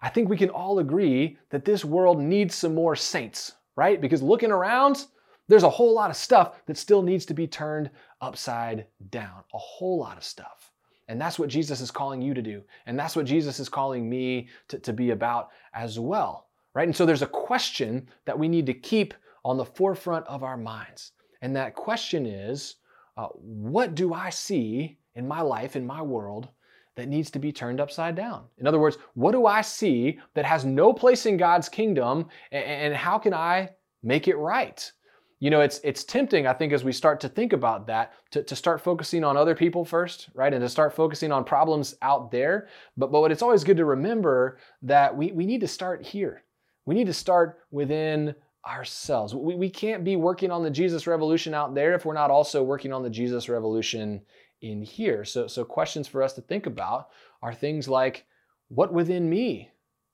I 0.00 0.08
think 0.08 0.30
we 0.30 0.38
can 0.38 0.48
all 0.48 0.78
agree 0.78 1.36
that 1.50 1.66
this 1.66 1.84
world 1.84 2.18
needs 2.18 2.54
some 2.54 2.74
more 2.74 2.96
saints, 2.96 3.52
right? 3.76 4.00
Because 4.00 4.22
looking 4.22 4.50
around, 4.50 5.04
there's 5.46 5.62
a 5.62 5.68
whole 5.68 5.94
lot 5.94 6.08
of 6.08 6.16
stuff 6.16 6.64
that 6.64 6.78
still 6.78 7.02
needs 7.02 7.26
to 7.26 7.34
be 7.34 7.46
turned 7.46 7.90
upside 8.22 8.86
down. 9.10 9.44
A 9.52 9.58
whole 9.58 9.98
lot 9.98 10.16
of 10.16 10.24
stuff. 10.24 10.69
And 11.10 11.20
that's 11.20 11.40
what 11.40 11.48
Jesus 11.48 11.80
is 11.80 11.90
calling 11.90 12.22
you 12.22 12.34
to 12.34 12.40
do. 12.40 12.62
And 12.86 12.96
that's 12.96 13.16
what 13.16 13.26
Jesus 13.26 13.58
is 13.58 13.68
calling 13.68 14.08
me 14.08 14.46
to, 14.68 14.78
to 14.78 14.92
be 14.92 15.10
about 15.10 15.48
as 15.74 15.98
well, 15.98 16.46
right? 16.72 16.86
And 16.86 16.94
so 16.94 17.04
there's 17.04 17.20
a 17.22 17.26
question 17.26 18.08
that 18.26 18.38
we 18.38 18.46
need 18.46 18.64
to 18.66 18.74
keep 18.74 19.12
on 19.44 19.56
the 19.56 19.64
forefront 19.64 20.24
of 20.28 20.44
our 20.44 20.56
minds. 20.56 21.10
And 21.42 21.56
that 21.56 21.74
question 21.74 22.26
is 22.26 22.76
uh, 23.16 23.26
what 23.34 23.96
do 23.96 24.14
I 24.14 24.30
see 24.30 24.98
in 25.16 25.26
my 25.26 25.40
life, 25.40 25.74
in 25.74 25.84
my 25.84 26.00
world, 26.00 26.48
that 26.94 27.08
needs 27.08 27.30
to 27.32 27.40
be 27.40 27.50
turned 27.50 27.80
upside 27.80 28.14
down. 28.14 28.44
In 28.58 28.68
other 28.68 28.78
words, 28.78 28.96
what 29.14 29.32
do 29.32 29.46
I 29.46 29.62
see 29.62 30.20
that 30.34 30.44
has 30.44 30.64
no 30.64 30.92
place 30.92 31.26
in 31.26 31.36
God's 31.36 31.68
kingdom 31.68 32.28
and 32.52 32.94
how 32.94 33.18
can 33.18 33.34
I 33.34 33.70
make 34.04 34.28
it 34.28 34.36
right? 34.36 34.92
You 35.40 35.48
know, 35.50 35.62
it's 35.62 35.80
it's 35.82 36.04
tempting, 36.04 36.46
I 36.46 36.52
think, 36.52 36.72
as 36.72 36.84
we 36.84 36.92
start 36.92 37.18
to 37.20 37.28
think 37.28 37.52
about 37.52 37.86
that, 37.86 38.12
to, 38.32 38.42
to 38.42 38.54
start 38.54 38.82
focusing 38.82 39.24
on 39.24 39.36
other 39.36 39.54
people 39.54 39.84
first, 39.84 40.28
right? 40.34 40.52
And 40.52 40.62
to 40.62 40.68
start 40.68 40.94
focusing 40.94 41.32
on 41.32 41.44
problems 41.44 41.96
out 42.02 42.30
there. 42.30 42.68
But 42.96 43.10
but 43.10 43.32
it's 43.32 43.42
always 43.42 43.64
good 43.64 43.78
to 43.78 43.86
remember 43.86 44.58
that 44.82 45.16
we, 45.16 45.32
we 45.32 45.46
need 45.46 45.62
to 45.62 45.68
start 45.68 46.04
here. 46.04 46.44
We 46.84 46.94
need 46.94 47.06
to 47.06 47.14
start 47.14 47.60
within 47.70 48.34
ourselves. 48.66 49.34
We, 49.34 49.54
we 49.54 49.70
can't 49.70 50.04
be 50.04 50.16
working 50.16 50.50
on 50.50 50.62
the 50.62 50.70
Jesus 50.70 51.06
revolution 51.06 51.54
out 51.54 51.74
there 51.74 51.94
if 51.94 52.04
we're 52.04 52.14
not 52.14 52.30
also 52.30 52.62
working 52.62 52.92
on 52.92 53.02
the 53.02 53.10
Jesus 53.10 53.48
revolution 53.48 54.20
in 54.60 54.82
here. 54.82 55.24
So, 55.24 55.46
so 55.46 55.64
questions 55.64 56.06
for 56.06 56.22
us 56.22 56.34
to 56.34 56.42
think 56.42 56.66
about 56.66 57.08
are 57.42 57.54
things 57.54 57.88
like 57.88 58.26
what 58.68 58.92
within 58.92 59.28
me 59.28 59.70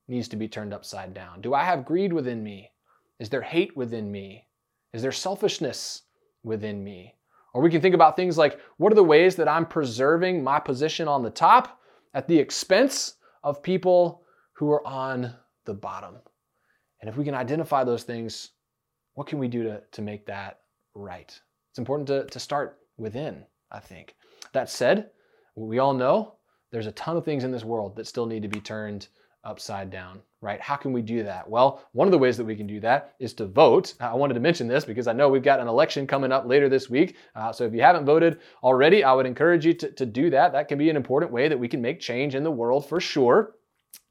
needs 0.09 0.29
to 0.29 0.37
be 0.37 0.49
turned 0.49 0.73
upside 0.73 1.15
down? 1.15 1.41
Do 1.41 1.55
I 1.55 1.65
have 1.65 1.85
greed 1.85 2.13
within 2.13 2.43
me? 2.43 2.71
Is 3.19 3.29
there 3.29 3.43
hate 3.43 3.77
within 3.77 4.11
me? 4.11 4.47
Is 4.93 5.03
there 5.03 5.13
selfishness 5.13 6.03
within 6.43 6.83
me? 6.83 7.15
Or 7.53 7.63
we 7.63 7.71
can 7.71 7.81
think 7.81 7.95
about 7.95 8.17
things 8.17 8.37
like 8.37 8.61
what 8.77 8.93
are 8.93 8.97
the 8.97 9.05
ways 9.05 9.37
that 9.37 9.49
I'm 9.49 9.67
preserving 9.67 10.45
my 10.45 10.59
position 10.59 11.09
on 11.09 11.23
the 11.23 11.31
top 11.31 11.81
at 12.15 12.29
the 12.29 12.39
expense 12.39 13.15
of 13.43 13.63
people 13.63 14.23
who 14.53 14.71
are 14.71 14.87
on 14.87 15.35
the 15.65 15.75
bottom? 15.75 16.17
And 17.01 17.09
if 17.09 17.17
we 17.17 17.25
can 17.25 17.35
identify 17.35 17.85
those 17.85 18.03
things, 18.03 18.51
what 19.15 19.27
can 19.27 19.39
we 19.39 19.49
do 19.49 19.63
to, 19.65 19.83
to 19.93 20.03
make 20.03 20.27
that 20.27 20.61
right? 20.95 21.39
It's 21.71 21.79
important 21.79 22.09
to, 22.09 22.25
to 22.27 22.41
start 22.41 22.79
within, 22.97 23.45
I 23.71 23.81
think. 23.81 24.15
That 24.53 24.71
said, 24.71 25.11
we 25.55 25.79
all 25.79 25.95
know 25.95 26.35
there's 26.71 26.87
a 26.87 26.93
ton 26.93 27.17
of 27.17 27.25
things 27.25 27.45
in 27.45 27.53
this 27.53 27.65
world 27.65 27.97
that 27.97 28.07
still 28.07 28.27
need 28.27 28.43
to 28.43 28.49
be 28.49 28.61
turned 28.61 29.09
upside 29.45 29.91
down, 29.91 30.21
right? 30.41 30.61
How 30.61 30.77
can 30.77 30.93
we 30.93 31.03
do 31.03 31.23
that? 31.23 31.49
Well, 31.49 31.85
one 31.93 32.07
of 32.07 32.13
the 32.13 32.19
ways 32.19 32.37
that 32.37 32.45
we 32.45 32.57
can 32.57 32.67
do 32.67 32.81
that 32.81 33.15
is 33.19 33.33
to 33.35 33.47
vote. 33.47 33.95
I 34.01 34.15
wanted 34.15 34.35
to 34.35 34.41
mention 34.41 34.69
this 34.69 34.85
because 34.85 35.07
I 35.07 35.13
know 35.13 35.29
we've 35.29 35.43
got 35.43 35.61
an 35.61 35.69
election 35.69 36.07
coming 36.07 36.33
up 36.33 36.47
later 36.47 36.69
this 36.69 36.91
week. 36.91 37.17
Uh, 37.35 37.53
so 37.53 37.65
if 37.65 37.73
you 37.73 37.81
haven't 37.81 38.05
voted 38.05 38.41
already, 38.63 39.03
I 39.03 39.13
would 39.13 39.27
encourage 39.27 39.65
you 39.65 39.75
to, 39.75 39.91
to 39.93 40.07
do 40.07 40.31
that. 40.31 40.53
That 40.53 40.69
can 40.69 40.79
be 40.79 40.91
an 40.91 40.97
important 40.97 41.33
way 41.33 41.49
that 41.49 41.59
we 41.59 41.69
can 41.69 41.81
make 41.81 42.01
change 42.01 42.35
in 42.35 42.45
the 42.45 42.51
world 42.51 42.89
for 42.89 43.01
sure. 43.01 43.55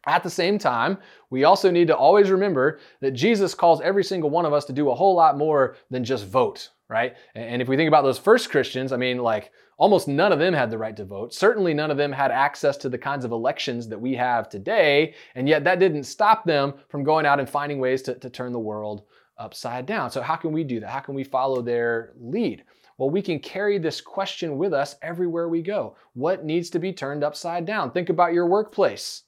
At 0.07 0.23
the 0.23 0.29
same 0.29 0.59
time, 0.59 0.99
we 1.31 1.45
also 1.45 1.71
need 1.71 1.87
to 1.87 1.97
always 1.97 2.29
remember 2.29 2.79
that 3.01 3.11
Jesus 3.11 3.55
calls 3.55 3.81
every 3.81 4.03
single 4.03 4.29
one 4.29 4.45
of 4.45 4.53
us 4.53 4.65
to 4.65 4.73
do 4.73 4.89
a 4.89 4.95
whole 4.95 5.15
lot 5.15 5.37
more 5.37 5.77
than 5.89 6.03
just 6.03 6.27
vote, 6.27 6.69
right? 6.89 7.15
And 7.33 7.61
if 7.61 7.67
we 7.67 7.77
think 7.77 7.87
about 7.87 8.03
those 8.03 8.19
first 8.19 8.49
Christians, 8.49 8.91
I 8.91 8.97
mean, 8.97 9.17
like 9.17 9.51
almost 9.77 10.07
none 10.07 10.31
of 10.31 10.39
them 10.39 10.53
had 10.53 10.71
the 10.71 10.77
right 10.77 10.95
to 10.95 11.05
vote. 11.05 11.33
Certainly 11.33 11.73
none 11.73 11.91
of 11.91 11.97
them 11.97 12.11
had 12.11 12.31
access 12.31 12.77
to 12.77 12.89
the 12.89 12.97
kinds 12.97 13.25
of 13.25 13.31
elections 13.31 13.87
that 13.89 13.99
we 13.99 14.13
have 14.15 14.49
today. 14.49 15.15
And 15.35 15.49
yet 15.49 15.63
that 15.63 15.79
didn't 15.79 16.03
stop 16.03 16.45
them 16.45 16.73
from 16.89 17.03
going 17.03 17.25
out 17.25 17.39
and 17.39 17.49
finding 17.49 17.79
ways 17.79 18.01
to, 18.03 18.15
to 18.15 18.29
turn 18.29 18.51
the 18.51 18.59
world 18.59 19.03
upside 19.37 19.85
down. 19.85 20.11
So, 20.11 20.21
how 20.21 20.35
can 20.35 20.51
we 20.51 20.63
do 20.63 20.79
that? 20.79 20.89
How 20.89 20.99
can 20.99 21.15
we 21.15 21.23
follow 21.23 21.61
their 21.61 22.13
lead? 22.19 22.63
Well, 22.97 23.09
we 23.09 23.21
can 23.21 23.39
carry 23.39 23.77
this 23.77 23.99
question 23.99 24.57
with 24.57 24.73
us 24.73 24.95
everywhere 25.01 25.49
we 25.49 25.61
go. 25.61 25.97
What 26.13 26.45
needs 26.45 26.69
to 26.69 26.79
be 26.79 26.93
turned 26.93 27.23
upside 27.23 27.65
down? 27.65 27.91
Think 27.91 28.09
about 28.09 28.33
your 28.33 28.47
workplace. 28.47 29.23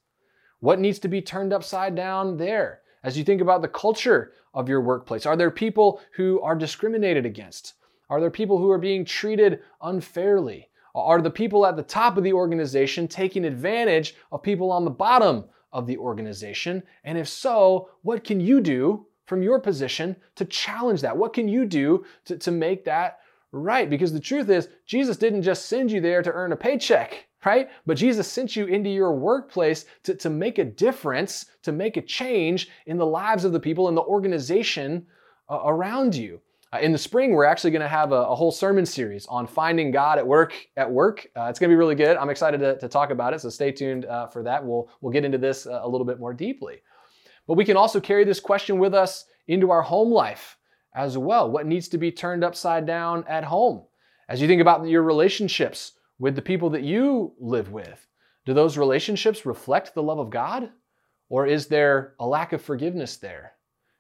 What 0.60 0.80
needs 0.80 1.00
to 1.00 1.10
be 1.10 1.22
turned 1.22 1.52
upside 1.52 1.94
down 1.94 2.38
there? 2.38 2.82
As 3.04 3.18
you 3.18 3.24
think 3.24 3.42
about 3.42 3.62
the 3.62 3.68
culture 3.68 4.32
of 4.58 4.68
your 4.68 4.82
workplace, 4.82 5.28
are 5.28 5.38
there 5.38 5.52
people 5.52 6.02
who 6.16 6.42
are 6.42 6.56
discriminated 6.56 7.28
against? 7.28 7.76
Are 8.10 8.20
there 8.20 8.32
people 8.32 8.58
who 8.58 8.72
are 8.72 8.80
being 8.80 9.06
treated 9.06 9.60
unfairly? 9.84 10.70
Are 10.96 11.22
the 11.22 11.30
people 11.30 11.64
at 11.64 11.76
the 11.78 11.84
top 11.84 12.18
of 12.18 12.24
the 12.24 12.34
organization 12.34 13.08
taking 13.08 13.46
advantage 13.46 14.16
of 14.32 14.42
people 14.42 14.72
on 14.72 14.84
the 14.84 14.90
bottom 14.90 15.46
of 15.72 15.86
the 15.86 15.98
organization? 15.98 16.82
And 17.04 17.20
if 17.20 17.28
so, 17.28 17.92
what 18.02 18.24
can 18.24 18.40
you 18.40 18.60
do 18.60 19.06
from 19.28 19.44
your 19.44 19.60
position 19.60 20.16
to 20.36 20.46
challenge 20.46 21.02
that? 21.02 21.16
What 21.16 21.34
can 21.34 21.48
you 21.48 21.66
do 21.66 22.04
to, 22.26 22.38
to 22.40 22.50
make 22.50 22.84
that 22.86 23.20
right? 23.52 23.88
Because 23.88 24.12
the 24.12 24.20
truth 24.20 24.50
is, 24.50 24.70
Jesus 24.88 25.18
didn't 25.18 25.44
just 25.44 25.68
send 25.68 25.92
you 25.92 26.02
there 26.02 26.24
to 26.24 26.32
earn 26.32 26.52
a 26.52 26.58
paycheck 26.58 27.27
right? 27.48 27.70
But 27.86 27.96
Jesus 27.96 28.30
sent 28.30 28.58
you 28.58 28.66
into 28.66 28.90
your 28.90 29.14
workplace 29.14 29.86
to, 30.04 30.14
to 30.16 30.30
make 30.30 30.60
a 30.60 30.66
difference, 30.66 31.46
to 31.64 31.72
make 31.72 31.96
a 31.96 32.02
change 32.02 32.70
in 32.88 32.98
the 32.98 33.06
lives 33.06 33.46
of 33.46 33.54
the 33.54 33.60
people 33.60 33.88
in 33.88 33.96
the 33.96 34.02
organization 34.02 35.08
uh, 35.50 35.62
around 35.64 36.14
you. 36.14 36.42
Uh, 36.74 36.80
in 36.80 36.92
the 36.92 36.98
spring, 36.98 37.32
we're 37.32 37.46
actually 37.46 37.72
going 37.72 37.82
to 37.82 37.88
have 37.88 38.12
a, 38.12 38.16
a, 38.16 38.36
whole 38.36 38.52
sermon 38.52 38.86
series 38.86 39.26
on 39.28 39.48
finding 39.48 39.90
God 39.90 40.18
at 40.18 40.28
work. 40.28 40.54
At 40.76 40.92
work, 40.92 41.26
uh, 41.38 41.44
it's 41.44 41.58
going 41.58 41.70
to 41.70 41.74
be 41.74 41.78
really 41.78 41.96
good. 41.96 42.18
I'm 42.18 42.30
excited 42.30 42.60
to, 42.60 42.78
to 42.80 42.90
talk 42.90 43.12
about 43.12 43.34
it, 43.34 43.40
so 43.40 43.50
stay 43.50 43.72
tuned 43.72 44.04
uh, 44.04 44.28
for 44.28 44.44
that. 44.44 44.66
We'll 44.66 44.90
we'll 45.00 45.14
get 45.14 45.24
into 45.24 45.38
this 45.38 45.66
uh, 45.66 45.80
a 45.82 45.88
little 45.88 46.06
bit 46.06 46.20
more 46.20 46.34
deeply. 46.34 46.82
But 47.48 47.54
we 47.54 47.64
can 47.64 47.78
also 47.78 48.02
carry 48.02 48.26
this 48.26 48.42
question 48.42 48.78
with 48.78 48.94
us 48.94 49.24
into 49.48 49.72
our 49.72 49.82
home 49.82 50.12
life 50.12 50.58
as 50.94 51.18
well. 51.18 51.50
What 51.50 51.66
needs 51.66 51.88
to 51.90 51.98
be 51.98 52.12
turned 52.12 52.44
upside 52.44 52.86
down 52.86 53.24
at 53.30 53.46
home? 53.46 53.86
As 54.28 54.42
you 54.42 54.48
think 54.50 54.62
about 54.62 54.86
your 54.86 55.04
relationships 55.04 55.94
with 56.20 56.36
the 56.36 56.42
people 56.42 56.70
that 56.72 56.84
you 56.84 57.34
live 57.40 57.72
with? 57.72 58.08
Do 58.46 58.54
those 58.54 58.78
relationships 58.78 59.46
reflect 59.46 59.94
the 59.94 60.04
love 60.04 60.20
of 60.20 60.30
God? 60.30 60.70
Or 61.30 61.46
is 61.46 61.68
there 61.68 62.14
a 62.20 62.26
lack 62.26 62.54
of 62.54 62.62
forgiveness 62.62 63.18
there? 63.18 63.54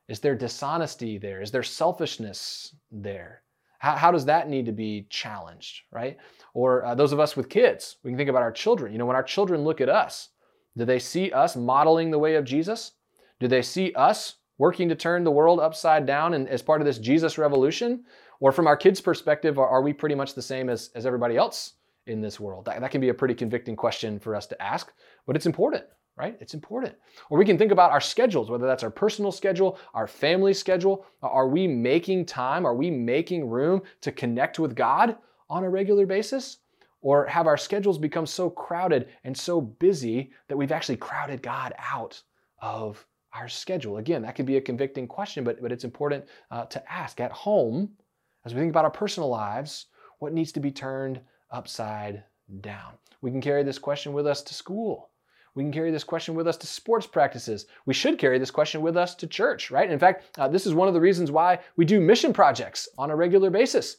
Is 0.08 0.22
there 0.22 0.36
dishonesty 0.36 1.18
there? 1.18 1.42
Is 1.42 1.52
there 1.52 1.64
selfishness 1.64 2.76
there? 2.92 3.44
How, 3.80 3.96
how 3.96 4.12
does 4.12 4.26
that 4.26 4.50
need 4.50 4.66
to 4.66 4.72
be 4.72 5.06
challenged, 5.10 5.82
right? 5.92 6.18
Or 6.54 6.86
uh, 6.86 6.96
those 6.96 7.12
of 7.12 7.20
us 7.20 7.36
with 7.36 7.50
kids, 7.50 7.98
we 8.04 8.12
can 8.12 8.18
think 8.18 8.30
about 8.30 8.42
our 8.42 8.52
children. 8.52 8.92
You 8.92 8.98
know, 8.98 9.06
when 9.06 9.16
our 9.16 9.24
children 9.24 9.64
look 9.64 9.82
at 9.82 9.90
us, 9.90 10.30
do 10.78 10.86
they 10.86 11.00
see 11.00 11.32
us 11.32 11.56
modeling 11.56 12.10
the 12.10 12.20
way 12.20 12.36
of 12.36 12.46
Jesus? 12.46 12.94
Do 13.40 13.48
they 13.48 13.62
see 13.62 13.94
us 13.94 14.36
working 14.58 14.90
to 14.90 14.96
turn 14.96 15.24
the 15.24 15.32
world 15.32 15.60
upside 15.60 16.06
down 16.06 16.34
and 16.34 16.48
as 16.48 16.62
part 16.62 16.82
of 16.82 16.86
this 16.86 16.98
Jesus 16.98 17.38
revolution? 17.38 18.06
Or 18.40 18.52
from 18.52 18.68
our 18.68 18.78
kids' 18.78 19.02
perspective, 19.02 19.60
are, 19.60 19.68
are 19.68 19.82
we 19.82 19.94
pretty 19.94 20.16
much 20.16 20.34
the 20.34 20.42
same 20.42 20.70
as, 20.70 20.90
as 20.96 21.06
everybody 21.06 21.36
else 21.36 21.74
in 22.08 22.22
this 22.22 22.40
world? 22.40 22.66
That, 22.66 22.82
that 22.82 22.92
can 22.92 23.02
be 23.02 23.10
a 23.10 23.14
pretty 23.14 23.34
convicting 23.34 23.76
question 23.76 24.20
for 24.20 24.36
us 24.36 24.48
to 24.48 24.62
ask, 24.62 24.92
but 25.26 25.36
it's 25.36 25.46
important 25.46 25.84
right? 26.18 26.36
It's 26.42 26.56
important. 26.56 26.96
Or 27.30 27.38
we 27.38 27.46
can 27.46 27.58
think 27.58 27.72
about 27.72 27.92
our 27.92 28.02
schedules, 28.02 28.50
whether 28.50 28.66
that's 28.66 28.84
our 28.84 28.90
personal 28.90 29.32
schedule, 29.32 29.78
our 29.94 30.08
family 30.08 30.54
schedule. 30.54 31.06
Are 31.22 31.48
we 31.48 31.68
making 31.68 32.26
time? 32.26 32.66
Are 32.66 32.76
we 32.76 32.90
making 32.90 33.48
room 33.48 33.84
to 34.02 34.12
connect 34.12 34.58
with 34.58 34.76
God 34.76 35.18
on 35.50 35.64
a 35.64 35.70
regular 35.70 36.06
basis? 36.08 36.58
Or 37.02 37.28
have 37.28 37.46
our 37.46 37.58
schedules 37.58 38.00
become 38.00 38.26
so 38.26 38.50
crowded 38.50 39.10
and 39.24 39.38
so 39.38 39.62
busy 39.62 40.32
that 40.48 40.58
we've 40.58 40.72
actually 40.72 40.98
crowded 40.98 41.44
God 41.44 41.74
out 41.78 42.22
of 42.60 43.06
our 43.34 43.48
schedule? 43.48 43.98
Again, 43.98 44.24
that 44.24 44.36
could 44.36 44.48
be 44.48 44.58
a 44.58 44.62
convicting 44.62 45.08
question, 45.08 45.44
but, 45.44 45.62
but 45.62 45.72
it's 45.72 45.84
important 45.84 46.26
uh, 46.50 46.66
to 46.66 46.92
ask 46.92 47.22
at 47.22 47.32
home, 47.32 47.92
as 48.44 48.56
we 48.56 48.60
think 48.60 48.72
about 48.72 48.86
our 48.86 48.92
personal 48.92 49.30
lives, 49.30 49.86
what 50.18 50.34
needs 50.34 50.52
to 50.54 50.60
be 50.60 50.72
turned 50.72 51.22
upside 51.52 52.24
down? 52.62 52.94
We 53.22 53.32
can 53.32 53.42
carry 53.42 53.64
this 53.64 53.80
question 53.80 54.14
with 54.14 54.28
us 54.28 54.42
to 54.44 54.54
school 54.54 55.10
we 55.58 55.64
can 55.64 55.72
carry 55.72 55.90
this 55.90 56.04
question 56.04 56.36
with 56.36 56.48
us 56.48 56.56
to 56.58 56.68
sports 56.68 57.08
practices. 57.08 57.66
We 57.88 57.96
should 57.96 58.20
carry 58.20 58.38
this 58.38 58.52
question 58.52 58.80
with 58.82 58.96
us 58.96 59.16
to 59.16 59.26
church, 59.26 59.72
right? 59.72 59.90
In 59.90 59.98
fact, 59.98 60.38
uh, 60.38 60.48
this 60.48 60.68
is 60.68 60.76
one 60.76 60.88
of 60.88 60.94
the 60.94 61.02
reasons 61.02 61.32
why 61.32 61.58
we 61.78 61.84
do 61.84 62.00
mission 62.00 62.32
projects 62.32 62.88
on 62.96 63.10
a 63.10 63.16
regular 63.16 63.50
basis. 63.50 63.98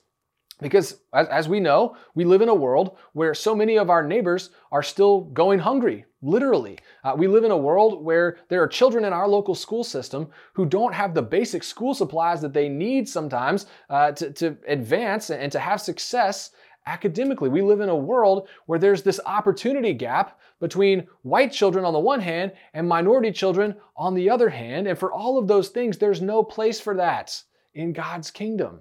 Because 0.60 1.00
as, 1.12 1.26
as, 1.28 1.48
we 1.48 1.58
know, 1.58 1.96
we 2.14 2.24
live 2.24 2.42
in 2.42 2.48
a 2.48 2.54
world 2.54 2.96
where 3.12 3.34
so 3.34 3.56
many 3.56 3.76
of 3.76 3.90
our 3.90 4.04
neighbors 4.04 4.50
are 4.70 4.84
still 4.84 5.22
going 5.22 5.58
hungry, 5.58 6.04
literally. 6.22 6.78
Uh, 7.02 7.14
we 7.16 7.26
live 7.26 7.42
in 7.42 7.50
a 7.50 7.56
world 7.56 8.04
where 8.04 8.38
there 8.48 8.62
are 8.62 8.68
children 8.68 9.04
in 9.04 9.12
our 9.12 9.26
local 9.26 9.56
school 9.56 9.82
system 9.82 10.28
who 10.52 10.64
don't 10.64 10.94
have 10.94 11.12
the 11.12 11.22
basic 11.22 11.64
school 11.64 11.92
supplies 11.92 12.40
that 12.40 12.52
they 12.52 12.68
need 12.68 13.08
sometimes 13.08 13.66
uh, 13.90 14.12
to, 14.12 14.30
to 14.30 14.56
advance 14.68 15.30
and 15.30 15.50
to 15.50 15.58
have 15.58 15.80
success 15.80 16.50
academically. 16.88 17.50
We 17.50 17.60
live 17.60 17.80
in 17.80 17.90
a 17.90 17.96
world 17.96 18.48
where 18.66 18.78
there's 18.78 19.02
this 19.02 19.20
opportunity 19.26 19.92
gap 19.92 20.40
between 20.58 21.06
white 21.22 21.52
children 21.52 21.84
on 21.84 21.92
the 21.92 21.98
one 21.98 22.20
hand 22.20 22.52
and 22.72 22.88
minority 22.88 23.30
children 23.30 23.76
on 23.96 24.14
the 24.14 24.30
other 24.30 24.48
hand. 24.48 24.88
And 24.88 24.98
for 24.98 25.12
all 25.12 25.38
of 25.38 25.46
those 25.46 25.68
things, 25.68 25.98
there's 25.98 26.22
no 26.22 26.42
place 26.42 26.80
for 26.80 26.96
that 26.96 27.40
in 27.74 27.92
God's 27.92 28.30
kingdom. 28.30 28.80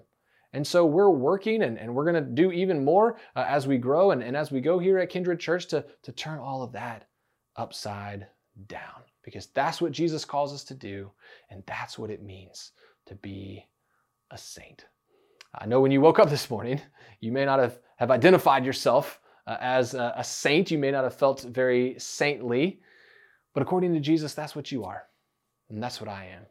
And 0.54 0.66
so 0.66 0.86
we're 0.86 1.10
working 1.10 1.64
and, 1.64 1.78
and 1.78 1.94
we're 1.94 2.10
going 2.10 2.24
to 2.24 2.32
do 2.32 2.52
even 2.52 2.86
more 2.86 3.18
uh, 3.36 3.46
as 3.48 3.68
we 3.68 3.78
grow 3.78 4.12
and, 4.12 4.24
and 4.24 4.36
as 4.36 4.52
we 4.52 4.62
go 4.62 4.80
here 4.80 4.98
at 4.98 5.10
Kindred 5.10 5.40
Church 5.40 5.68
to, 5.68 5.86
to 6.04 6.12
turn 6.14 6.40
all 6.40 6.64
of 6.64 6.72
that 6.72 7.08
upside 7.58 8.28
down 8.68 9.04
because 9.22 9.48
that's 9.48 9.82
what 9.82 9.92
Jesus 9.92 10.24
calls 10.24 10.54
us 10.54 10.64
to 10.64 10.74
do. 10.74 11.12
And 11.50 11.62
that's 11.68 12.00
what 12.00 12.10
it 12.10 12.24
means 12.24 12.72
to 13.08 13.16
be 13.16 13.68
a 14.32 14.38
saint. 14.38 14.86
I 15.54 15.66
know 15.66 15.82
when 15.82 15.92
you 15.92 16.02
woke 16.02 16.20
up 16.20 16.30
this 16.30 16.50
morning, 16.50 16.82
you 17.20 17.32
may 17.32 17.46
not 17.46 17.60
have, 17.60 17.80
have 17.98 18.12
identified 18.12 18.66
yourself 18.66 19.20
uh, 19.46 19.58
as 19.60 19.94
a, 19.94 20.14
a 20.18 20.24
saint. 20.24 20.72
You 20.72 20.78
may 20.78 20.92
not 20.92 21.04
have 21.04 21.16
felt 21.16 21.42
very 21.42 21.96
saintly, 21.98 22.82
but 23.54 23.64
according 23.64 23.94
to 23.94 24.00
Jesus, 24.00 24.34
that's 24.34 24.56
what 24.56 24.72
you 24.72 24.84
are. 24.84 25.04
And 25.70 25.82
that's 25.82 26.00
what 26.00 26.10
I 26.10 26.26
am. 26.26 26.46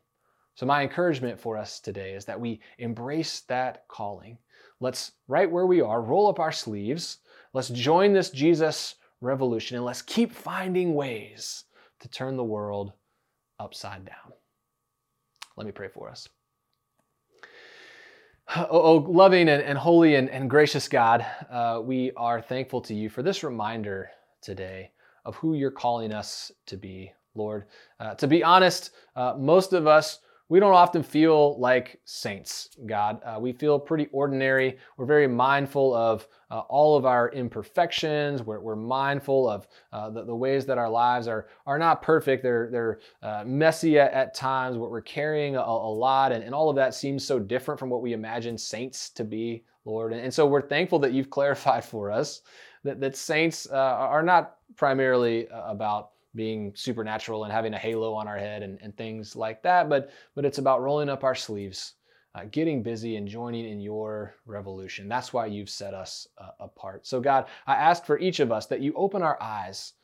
So, 0.54 0.64
my 0.66 0.82
encouragement 0.82 1.38
for 1.38 1.56
us 1.56 1.80
today 1.80 2.14
is 2.14 2.24
that 2.24 2.40
we 2.40 2.60
embrace 2.78 3.40
that 3.40 3.86
calling. 3.88 4.38
Let's, 4.80 5.12
right 5.28 5.50
where 5.50 5.66
we 5.66 5.80
are, 5.80 6.00
roll 6.00 6.28
up 6.28 6.40
our 6.40 6.52
sleeves. 6.52 7.18
Let's 7.52 7.68
join 7.68 8.12
this 8.12 8.30
Jesus 8.30 8.96
revolution 9.20 9.76
and 9.76 9.84
let's 9.84 10.02
keep 10.02 10.32
finding 10.32 10.94
ways 10.94 11.64
to 12.00 12.08
turn 12.08 12.36
the 12.36 12.44
world 12.44 12.92
upside 13.58 14.04
down. 14.04 14.32
Let 15.56 15.66
me 15.66 15.72
pray 15.72 15.88
for 15.88 16.10
us. 16.10 16.28
Oh, 18.54 18.66
oh, 18.70 18.94
loving 19.10 19.48
and, 19.48 19.60
and 19.60 19.76
holy 19.76 20.14
and, 20.14 20.30
and, 20.30 20.48
gracious 20.48 20.86
God, 20.86 21.26
uh, 21.50 21.80
we 21.82 22.12
are 22.16 22.40
thankful 22.40 22.80
to 22.82 22.94
you 22.94 23.10
for 23.10 23.22
this 23.22 23.42
reminder 23.42 24.08
today 24.40 24.92
of 25.24 25.34
who 25.34 25.54
you're 25.54 25.72
calling 25.72 26.12
us 26.12 26.52
to 26.66 26.76
be, 26.76 27.12
Lord. 27.34 27.64
Uh, 27.98 28.14
to 28.14 28.28
be 28.28 28.44
honest, 28.44 28.92
uh, 29.16 29.34
most 29.36 29.72
of 29.72 29.88
us 29.88 30.20
we 30.48 30.60
don't 30.60 30.74
often 30.74 31.02
feel 31.02 31.58
like 31.58 32.00
saints, 32.04 32.70
God. 32.86 33.20
Uh, 33.24 33.38
we 33.40 33.52
feel 33.52 33.78
pretty 33.80 34.06
ordinary. 34.12 34.78
We're 34.96 35.06
very 35.06 35.26
mindful 35.26 35.92
of 35.94 36.28
uh, 36.50 36.60
all 36.60 36.96
of 36.96 37.04
our 37.04 37.30
imperfections. 37.32 38.42
We're, 38.42 38.60
we're 38.60 38.76
mindful 38.76 39.48
of 39.48 39.66
uh, 39.92 40.10
the, 40.10 40.24
the, 40.24 40.34
ways 40.34 40.64
that 40.66 40.78
our 40.78 40.88
lives 40.88 41.26
are, 41.26 41.48
are 41.66 41.78
not 41.78 42.00
perfect. 42.00 42.44
They're, 42.44 42.68
they're 42.70 43.00
uh, 43.22 43.42
messy 43.44 43.98
at, 43.98 44.12
at, 44.12 44.34
times. 44.34 44.78
We're 44.78 45.00
carrying 45.00 45.56
a, 45.56 45.60
a 45.60 45.62
lot, 45.62 46.30
and, 46.30 46.44
and 46.44 46.54
all 46.54 46.70
of 46.70 46.76
that 46.76 46.94
seems 46.94 47.26
so 47.26 47.40
different 47.40 47.80
from 47.80 47.90
what 47.90 48.00
we 48.00 48.12
imagine 48.12 48.56
saints 48.56 49.10
to 49.10 49.24
be, 49.24 49.64
Lord. 49.84 50.12
And, 50.12 50.20
and 50.20 50.32
so 50.32 50.46
we're 50.46 50.68
thankful 50.68 51.00
that 51.00 51.12
you've 51.12 51.30
clarified 51.36 51.84
for 51.84 52.12
us 52.12 52.42
that, 52.84 53.00
that 53.00 53.16
saints 53.16 53.66
uh, 53.70 53.74
are 53.74 54.22
not 54.22 54.56
primarily 54.76 55.48
uh, 55.48 55.64
about 55.64 56.10
being 56.36 56.72
supernatural 56.76 57.44
and 57.44 57.52
having 57.52 57.74
a 57.74 57.78
halo 57.78 58.14
on 58.14 58.28
our 58.28 58.38
head 58.38 58.62
and, 58.62 58.78
and 58.82 58.96
things 58.96 59.34
like 59.34 59.62
that, 59.62 59.88
but, 59.88 60.10
but 60.34 60.44
it's 60.44 60.58
about 60.58 60.82
rolling 60.82 61.08
up 61.08 61.24
our 61.24 61.34
sleeves, 61.34 61.94
uh, 62.34 62.44
getting 62.50 62.82
busy 62.82 63.16
and 63.16 63.26
joining 63.26 63.64
in 63.64 63.80
your 63.80 64.34
revolution. 64.44 65.08
That's 65.08 65.32
why 65.32 65.46
you've 65.46 65.70
set 65.70 65.94
us 65.94 66.28
uh, 66.38 66.50
apart. 66.60 67.06
So, 67.06 67.20
God, 67.20 67.46
I 67.66 67.74
ask 67.74 68.04
for 68.04 68.18
each 68.18 68.40
of 68.40 68.52
us 68.52 68.66
that 68.66 68.82
you 68.82 68.92
open 68.94 69.22
our 69.22 69.42
eyes 69.42 69.94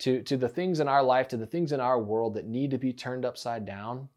to, 0.00 0.22
to 0.24 0.36
the 0.36 0.48
things 0.48 0.80
in 0.80 0.88
our 0.88 1.02
life, 1.02 1.28
to 1.28 1.36
the 1.36 1.46
things 1.46 1.72
in 1.72 1.80
our 1.80 1.98
world 1.98 2.34
that 2.34 2.46
need 2.46 2.70
to 2.72 2.78
be 2.78 2.92
turned 2.92 3.24
upside 3.24 3.64
down. 3.64 4.08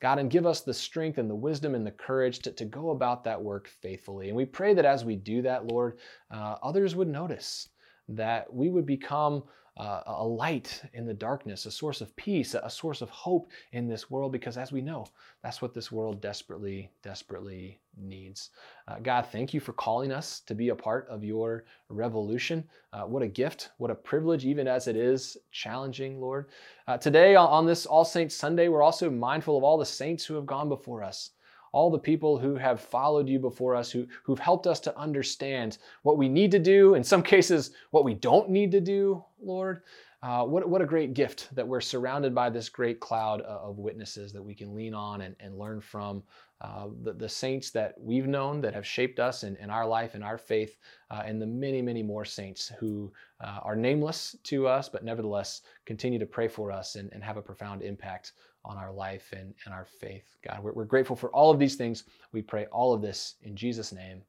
God, 0.00 0.18
and 0.18 0.30
give 0.30 0.44
us 0.44 0.60
the 0.60 0.74
strength 0.74 1.16
and 1.16 1.30
the 1.30 1.34
wisdom 1.34 1.74
and 1.74 1.86
the 1.86 1.90
courage 1.90 2.40
to, 2.40 2.52
to 2.52 2.66
go 2.66 2.90
about 2.90 3.24
that 3.24 3.42
work 3.42 3.68
faithfully. 3.68 4.28
And 4.28 4.36
we 4.36 4.44
pray 4.44 4.74
that 4.74 4.84
as 4.84 5.02
we 5.04 5.16
do 5.16 5.40
that, 5.42 5.66
Lord, 5.66 5.98
uh, 6.30 6.56
others 6.62 6.94
would 6.94 7.08
notice 7.08 7.70
that 8.08 8.52
we 8.52 8.68
would 8.68 8.84
become 8.84 9.44
uh, 9.76 10.02
a 10.06 10.24
light 10.24 10.82
in 10.92 11.06
the 11.06 11.14
darkness, 11.14 11.66
a 11.66 11.70
source 11.70 12.00
of 12.00 12.14
peace, 12.16 12.54
a 12.54 12.70
source 12.70 13.02
of 13.02 13.10
hope 13.10 13.50
in 13.72 13.88
this 13.88 14.10
world, 14.10 14.32
because 14.32 14.56
as 14.56 14.72
we 14.72 14.80
know, 14.80 15.04
that's 15.42 15.60
what 15.60 15.74
this 15.74 15.90
world 15.90 16.20
desperately, 16.20 16.90
desperately 17.02 17.80
needs. 17.96 18.50
Uh, 18.86 18.98
God, 19.00 19.26
thank 19.30 19.52
you 19.52 19.60
for 19.60 19.72
calling 19.72 20.12
us 20.12 20.40
to 20.40 20.54
be 20.54 20.68
a 20.68 20.74
part 20.74 21.08
of 21.08 21.24
your 21.24 21.64
revolution. 21.88 22.64
Uh, 22.92 23.02
what 23.02 23.22
a 23.22 23.28
gift, 23.28 23.70
what 23.78 23.90
a 23.90 23.94
privilege, 23.94 24.44
even 24.44 24.68
as 24.68 24.86
it 24.86 24.96
is 24.96 25.36
challenging, 25.50 26.20
Lord. 26.20 26.46
Uh, 26.86 26.96
today, 26.96 27.34
on 27.34 27.66
this 27.66 27.86
All 27.86 28.04
Saints 28.04 28.34
Sunday, 28.34 28.68
we're 28.68 28.82
also 28.82 29.10
mindful 29.10 29.56
of 29.56 29.64
all 29.64 29.78
the 29.78 29.86
saints 29.86 30.24
who 30.24 30.34
have 30.34 30.46
gone 30.46 30.68
before 30.68 31.02
us 31.02 31.30
all 31.74 31.90
the 31.90 31.98
people 31.98 32.38
who 32.38 32.54
have 32.54 32.80
followed 32.80 33.28
you 33.28 33.40
before 33.40 33.74
us, 33.74 33.90
who, 33.90 34.06
who've 34.22 34.38
helped 34.38 34.68
us 34.68 34.78
to 34.78 34.96
understand 34.96 35.78
what 36.02 36.16
we 36.16 36.28
need 36.28 36.52
to 36.52 36.60
do, 36.60 36.94
in 36.94 37.02
some 37.02 37.22
cases, 37.22 37.72
what 37.90 38.04
we 38.04 38.14
don't 38.14 38.48
need 38.48 38.70
to 38.70 38.80
do, 38.80 39.22
Lord. 39.42 39.82
Uh, 40.22 40.42
what, 40.42 40.66
what 40.66 40.80
a 40.80 40.86
great 40.86 41.12
gift 41.12 41.54
that 41.54 41.68
we're 41.68 41.82
surrounded 41.82 42.34
by 42.34 42.48
this 42.48 42.70
great 42.70 42.98
cloud 42.98 43.42
of 43.42 43.76
witnesses 43.78 44.32
that 44.32 44.42
we 44.42 44.54
can 44.54 44.74
lean 44.74 44.94
on 44.94 45.20
and, 45.20 45.36
and 45.40 45.58
learn 45.58 45.80
from. 45.80 46.22
Uh, 46.60 46.86
the, 47.02 47.12
the, 47.12 47.28
saints 47.28 47.70
that 47.70 47.94
we've 48.00 48.26
known 48.26 48.62
that 48.62 48.72
have 48.72 48.86
shaped 48.86 49.18
us 49.18 49.42
in, 49.42 49.54
in 49.56 49.68
our 49.68 49.86
life 49.86 50.14
and 50.14 50.24
our 50.24 50.38
faith, 50.38 50.78
uh, 51.10 51.22
and 51.26 51.42
the 51.42 51.46
many, 51.46 51.82
many 51.82 52.02
more 52.02 52.24
saints 52.24 52.72
who 52.78 53.12
uh, 53.42 53.58
are 53.62 53.76
nameless 53.76 54.34
to 54.44 54.66
us, 54.66 54.88
but 54.88 55.04
nevertheless 55.04 55.60
continue 55.84 56.18
to 56.18 56.24
pray 56.24 56.48
for 56.48 56.72
us 56.72 56.94
and, 56.94 57.12
and 57.12 57.22
have 57.22 57.36
a 57.36 57.42
profound 57.42 57.82
impact 57.82 58.32
on 58.64 58.76
our 58.76 58.92
life 58.92 59.32
and, 59.36 59.54
and 59.64 59.74
our 59.74 59.86
faith. 60.00 60.36
God, 60.46 60.62
we're, 60.62 60.72
we're 60.72 60.84
grateful 60.84 61.16
for 61.16 61.30
all 61.30 61.50
of 61.50 61.58
these 61.58 61.74
things. 61.74 62.04
We 62.32 62.42
pray 62.42 62.66
all 62.66 62.92
of 62.92 63.02
this 63.02 63.34
in 63.42 63.56
Jesus' 63.56 63.92
name. 63.92 64.22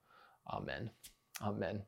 Amen. 0.51 0.89
Amen. 1.41 1.81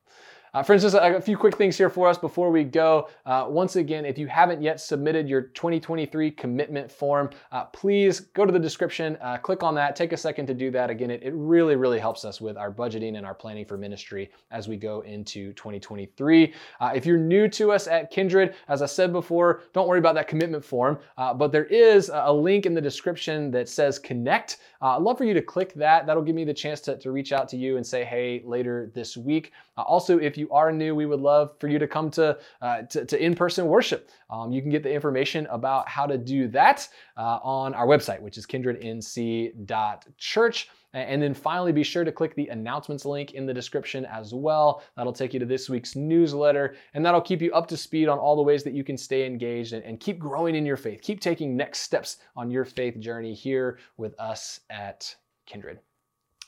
Uh, 0.53 0.63
for 0.63 0.73
instance, 0.73 0.93
a 0.93 1.21
few 1.21 1.37
quick 1.37 1.55
things 1.57 1.77
here 1.77 1.89
for 1.89 2.07
us 2.07 2.17
before 2.17 2.51
we 2.51 2.63
go. 2.63 3.09
Uh, 3.25 3.45
once 3.47 3.75
again, 3.75 4.05
if 4.05 4.17
you 4.17 4.27
haven't 4.27 4.61
yet 4.61 4.79
submitted 4.79 5.27
your 5.27 5.41
2023 5.41 6.31
commitment 6.31 6.91
form, 6.91 7.29
uh, 7.51 7.65
please 7.65 8.19
go 8.19 8.45
to 8.45 8.51
the 8.51 8.59
description, 8.59 9.17
uh, 9.21 9.37
click 9.37 9.63
on 9.63 9.75
that, 9.75 9.95
take 9.95 10.13
a 10.13 10.17
second 10.17 10.47
to 10.47 10.53
do 10.53 10.71
that. 10.71 10.89
Again, 10.89 11.11
it, 11.11 11.23
it 11.23 11.33
really, 11.33 11.75
really 11.75 11.99
helps 11.99 12.25
us 12.25 12.39
with 12.39 12.57
our 12.57 12.71
budgeting 12.71 13.17
and 13.17 13.25
our 13.25 13.33
planning 13.33 13.65
for 13.65 13.77
ministry 13.77 14.29
as 14.51 14.67
we 14.67 14.77
go 14.77 15.01
into 15.01 15.53
2023. 15.53 16.53
Uh, 16.79 16.91
if 16.95 17.05
you're 17.05 17.17
new 17.17 17.47
to 17.49 17.71
us 17.71 17.87
at 17.87 18.09
Kindred, 18.09 18.55
as 18.67 18.81
I 18.81 18.85
said 18.85 19.11
before, 19.11 19.63
don't 19.73 19.87
worry 19.87 19.99
about 19.99 20.15
that 20.15 20.27
commitment 20.27 20.63
form, 20.63 20.99
uh, 21.17 21.33
but 21.33 21.51
there 21.51 21.65
is 21.65 22.09
a 22.13 22.31
link 22.31 22.65
in 22.65 22.73
the 22.73 22.81
description 22.81 23.51
that 23.51 23.67
says 23.67 23.99
connect. 23.99 24.57
I'd 24.81 25.01
love 25.01 25.17
for 25.17 25.23
you 25.23 25.33
to 25.33 25.41
click 25.41 25.73
that. 25.73 26.05
That'll 26.05 26.23
give 26.23 26.35
me 26.35 26.45
the 26.45 26.53
chance 26.53 26.81
to, 26.81 26.97
to 26.99 27.11
reach 27.11 27.31
out 27.31 27.49
to 27.49 27.57
you 27.57 27.77
and 27.77 27.85
say, 27.85 28.03
hey, 28.03 28.41
later 28.45 28.91
this 28.93 29.17
week. 29.17 29.51
Also, 29.83 30.19
if 30.19 30.37
you 30.37 30.49
are 30.51 30.71
new, 30.71 30.95
we 30.95 31.05
would 31.05 31.19
love 31.19 31.51
for 31.59 31.67
you 31.67 31.79
to 31.79 31.87
come 31.87 32.09
to, 32.11 32.37
uh, 32.61 32.83
to, 32.83 33.05
to, 33.05 33.23
in-person 33.23 33.67
worship. 33.67 34.09
Um, 34.29 34.51
you 34.51 34.61
can 34.61 34.71
get 34.71 34.83
the 34.83 34.93
information 34.93 35.47
about 35.47 35.87
how 35.87 36.05
to 36.05 36.17
do 36.17 36.47
that 36.49 36.87
uh, 37.17 37.39
on 37.43 37.73
our 37.73 37.87
website, 37.87 38.21
which 38.21 38.37
is 38.37 38.45
kindrednc.church. 38.45 40.69
And 40.93 41.21
then 41.21 41.33
finally, 41.33 41.71
be 41.71 41.83
sure 41.83 42.03
to 42.03 42.11
click 42.11 42.33
the 42.33 42.47
announcements 42.47 43.05
link 43.05 43.33
in 43.33 43.45
the 43.45 43.53
description 43.53 44.05
as 44.05 44.33
well. 44.33 44.83
That'll 44.95 45.13
take 45.13 45.33
you 45.33 45.39
to 45.39 45.45
this 45.45 45.69
week's 45.69 45.95
newsletter, 45.95 46.75
and 46.93 47.05
that'll 47.05 47.21
keep 47.21 47.41
you 47.41 47.53
up 47.53 47.67
to 47.67 47.77
speed 47.77 48.07
on 48.07 48.17
all 48.17 48.35
the 48.35 48.41
ways 48.41 48.63
that 48.63 48.73
you 48.73 48.83
can 48.83 48.97
stay 48.97 49.25
engaged 49.25 49.73
and, 49.73 49.83
and 49.83 49.99
keep 49.99 50.17
growing 50.17 50.55
in 50.55 50.65
your 50.65 50.77
faith. 50.77 51.01
Keep 51.01 51.19
taking 51.19 51.55
next 51.55 51.81
steps 51.81 52.17
on 52.35 52.49
your 52.49 52.65
faith 52.65 52.99
journey 52.99 53.33
here 53.33 53.79
with 53.97 54.17
us 54.19 54.61
at 54.69 55.13
Kindred. 55.45 55.79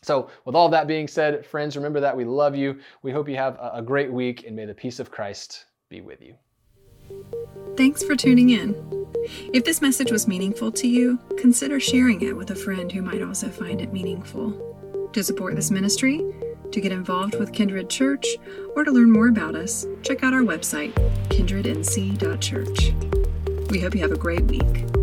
So, 0.01 0.29
with 0.45 0.55
all 0.55 0.69
that 0.69 0.87
being 0.87 1.07
said, 1.07 1.45
friends, 1.45 1.75
remember 1.75 1.99
that 1.99 2.15
we 2.15 2.23
love 2.23 2.55
you. 2.55 2.79
We 3.01 3.11
hope 3.11 3.27
you 3.27 3.35
have 3.35 3.57
a 3.61 3.81
great 3.81 4.11
week, 4.11 4.45
and 4.45 4.55
may 4.55 4.65
the 4.65 4.73
peace 4.73 4.99
of 4.99 5.11
Christ 5.11 5.65
be 5.89 6.01
with 6.01 6.21
you. 6.21 6.35
Thanks 7.75 8.03
for 8.03 8.15
tuning 8.15 8.51
in. 8.51 8.75
If 9.53 9.65
this 9.65 9.81
message 9.81 10.11
was 10.11 10.27
meaningful 10.27 10.71
to 10.73 10.87
you, 10.87 11.19
consider 11.37 11.79
sharing 11.79 12.21
it 12.21 12.35
with 12.35 12.51
a 12.51 12.55
friend 12.55 12.91
who 12.91 13.01
might 13.01 13.21
also 13.21 13.49
find 13.49 13.81
it 13.81 13.91
meaningful. 13.91 15.09
To 15.13 15.23
support 15.23 15.55
this 15.55 15.71
ministry, 15.71 16.23
to 16.71 16.81
get 16.81 16.91
involved 16.91 17.39
with 17.39 17.51
Kindred 17.51 17.89
Church, 17.89 18.25
or 18.75 18.83
to 18.83 18.91
learn 18.91 19.11
more 19.11 19.27
about 19.27 19.55
us, 19.55 19.85
check 20.03 20.23
out 20.23 20.33
our 20.33 20.41
website, 20.41 20.93
kindrednc.church. 21.29 22.93
We 23.69 23.79
hope 23.79 23.95
you 23.95 24.01
have 24.01 24.11
a 24.11 24.17
great 24.17 24.45
week. 24.45 24.98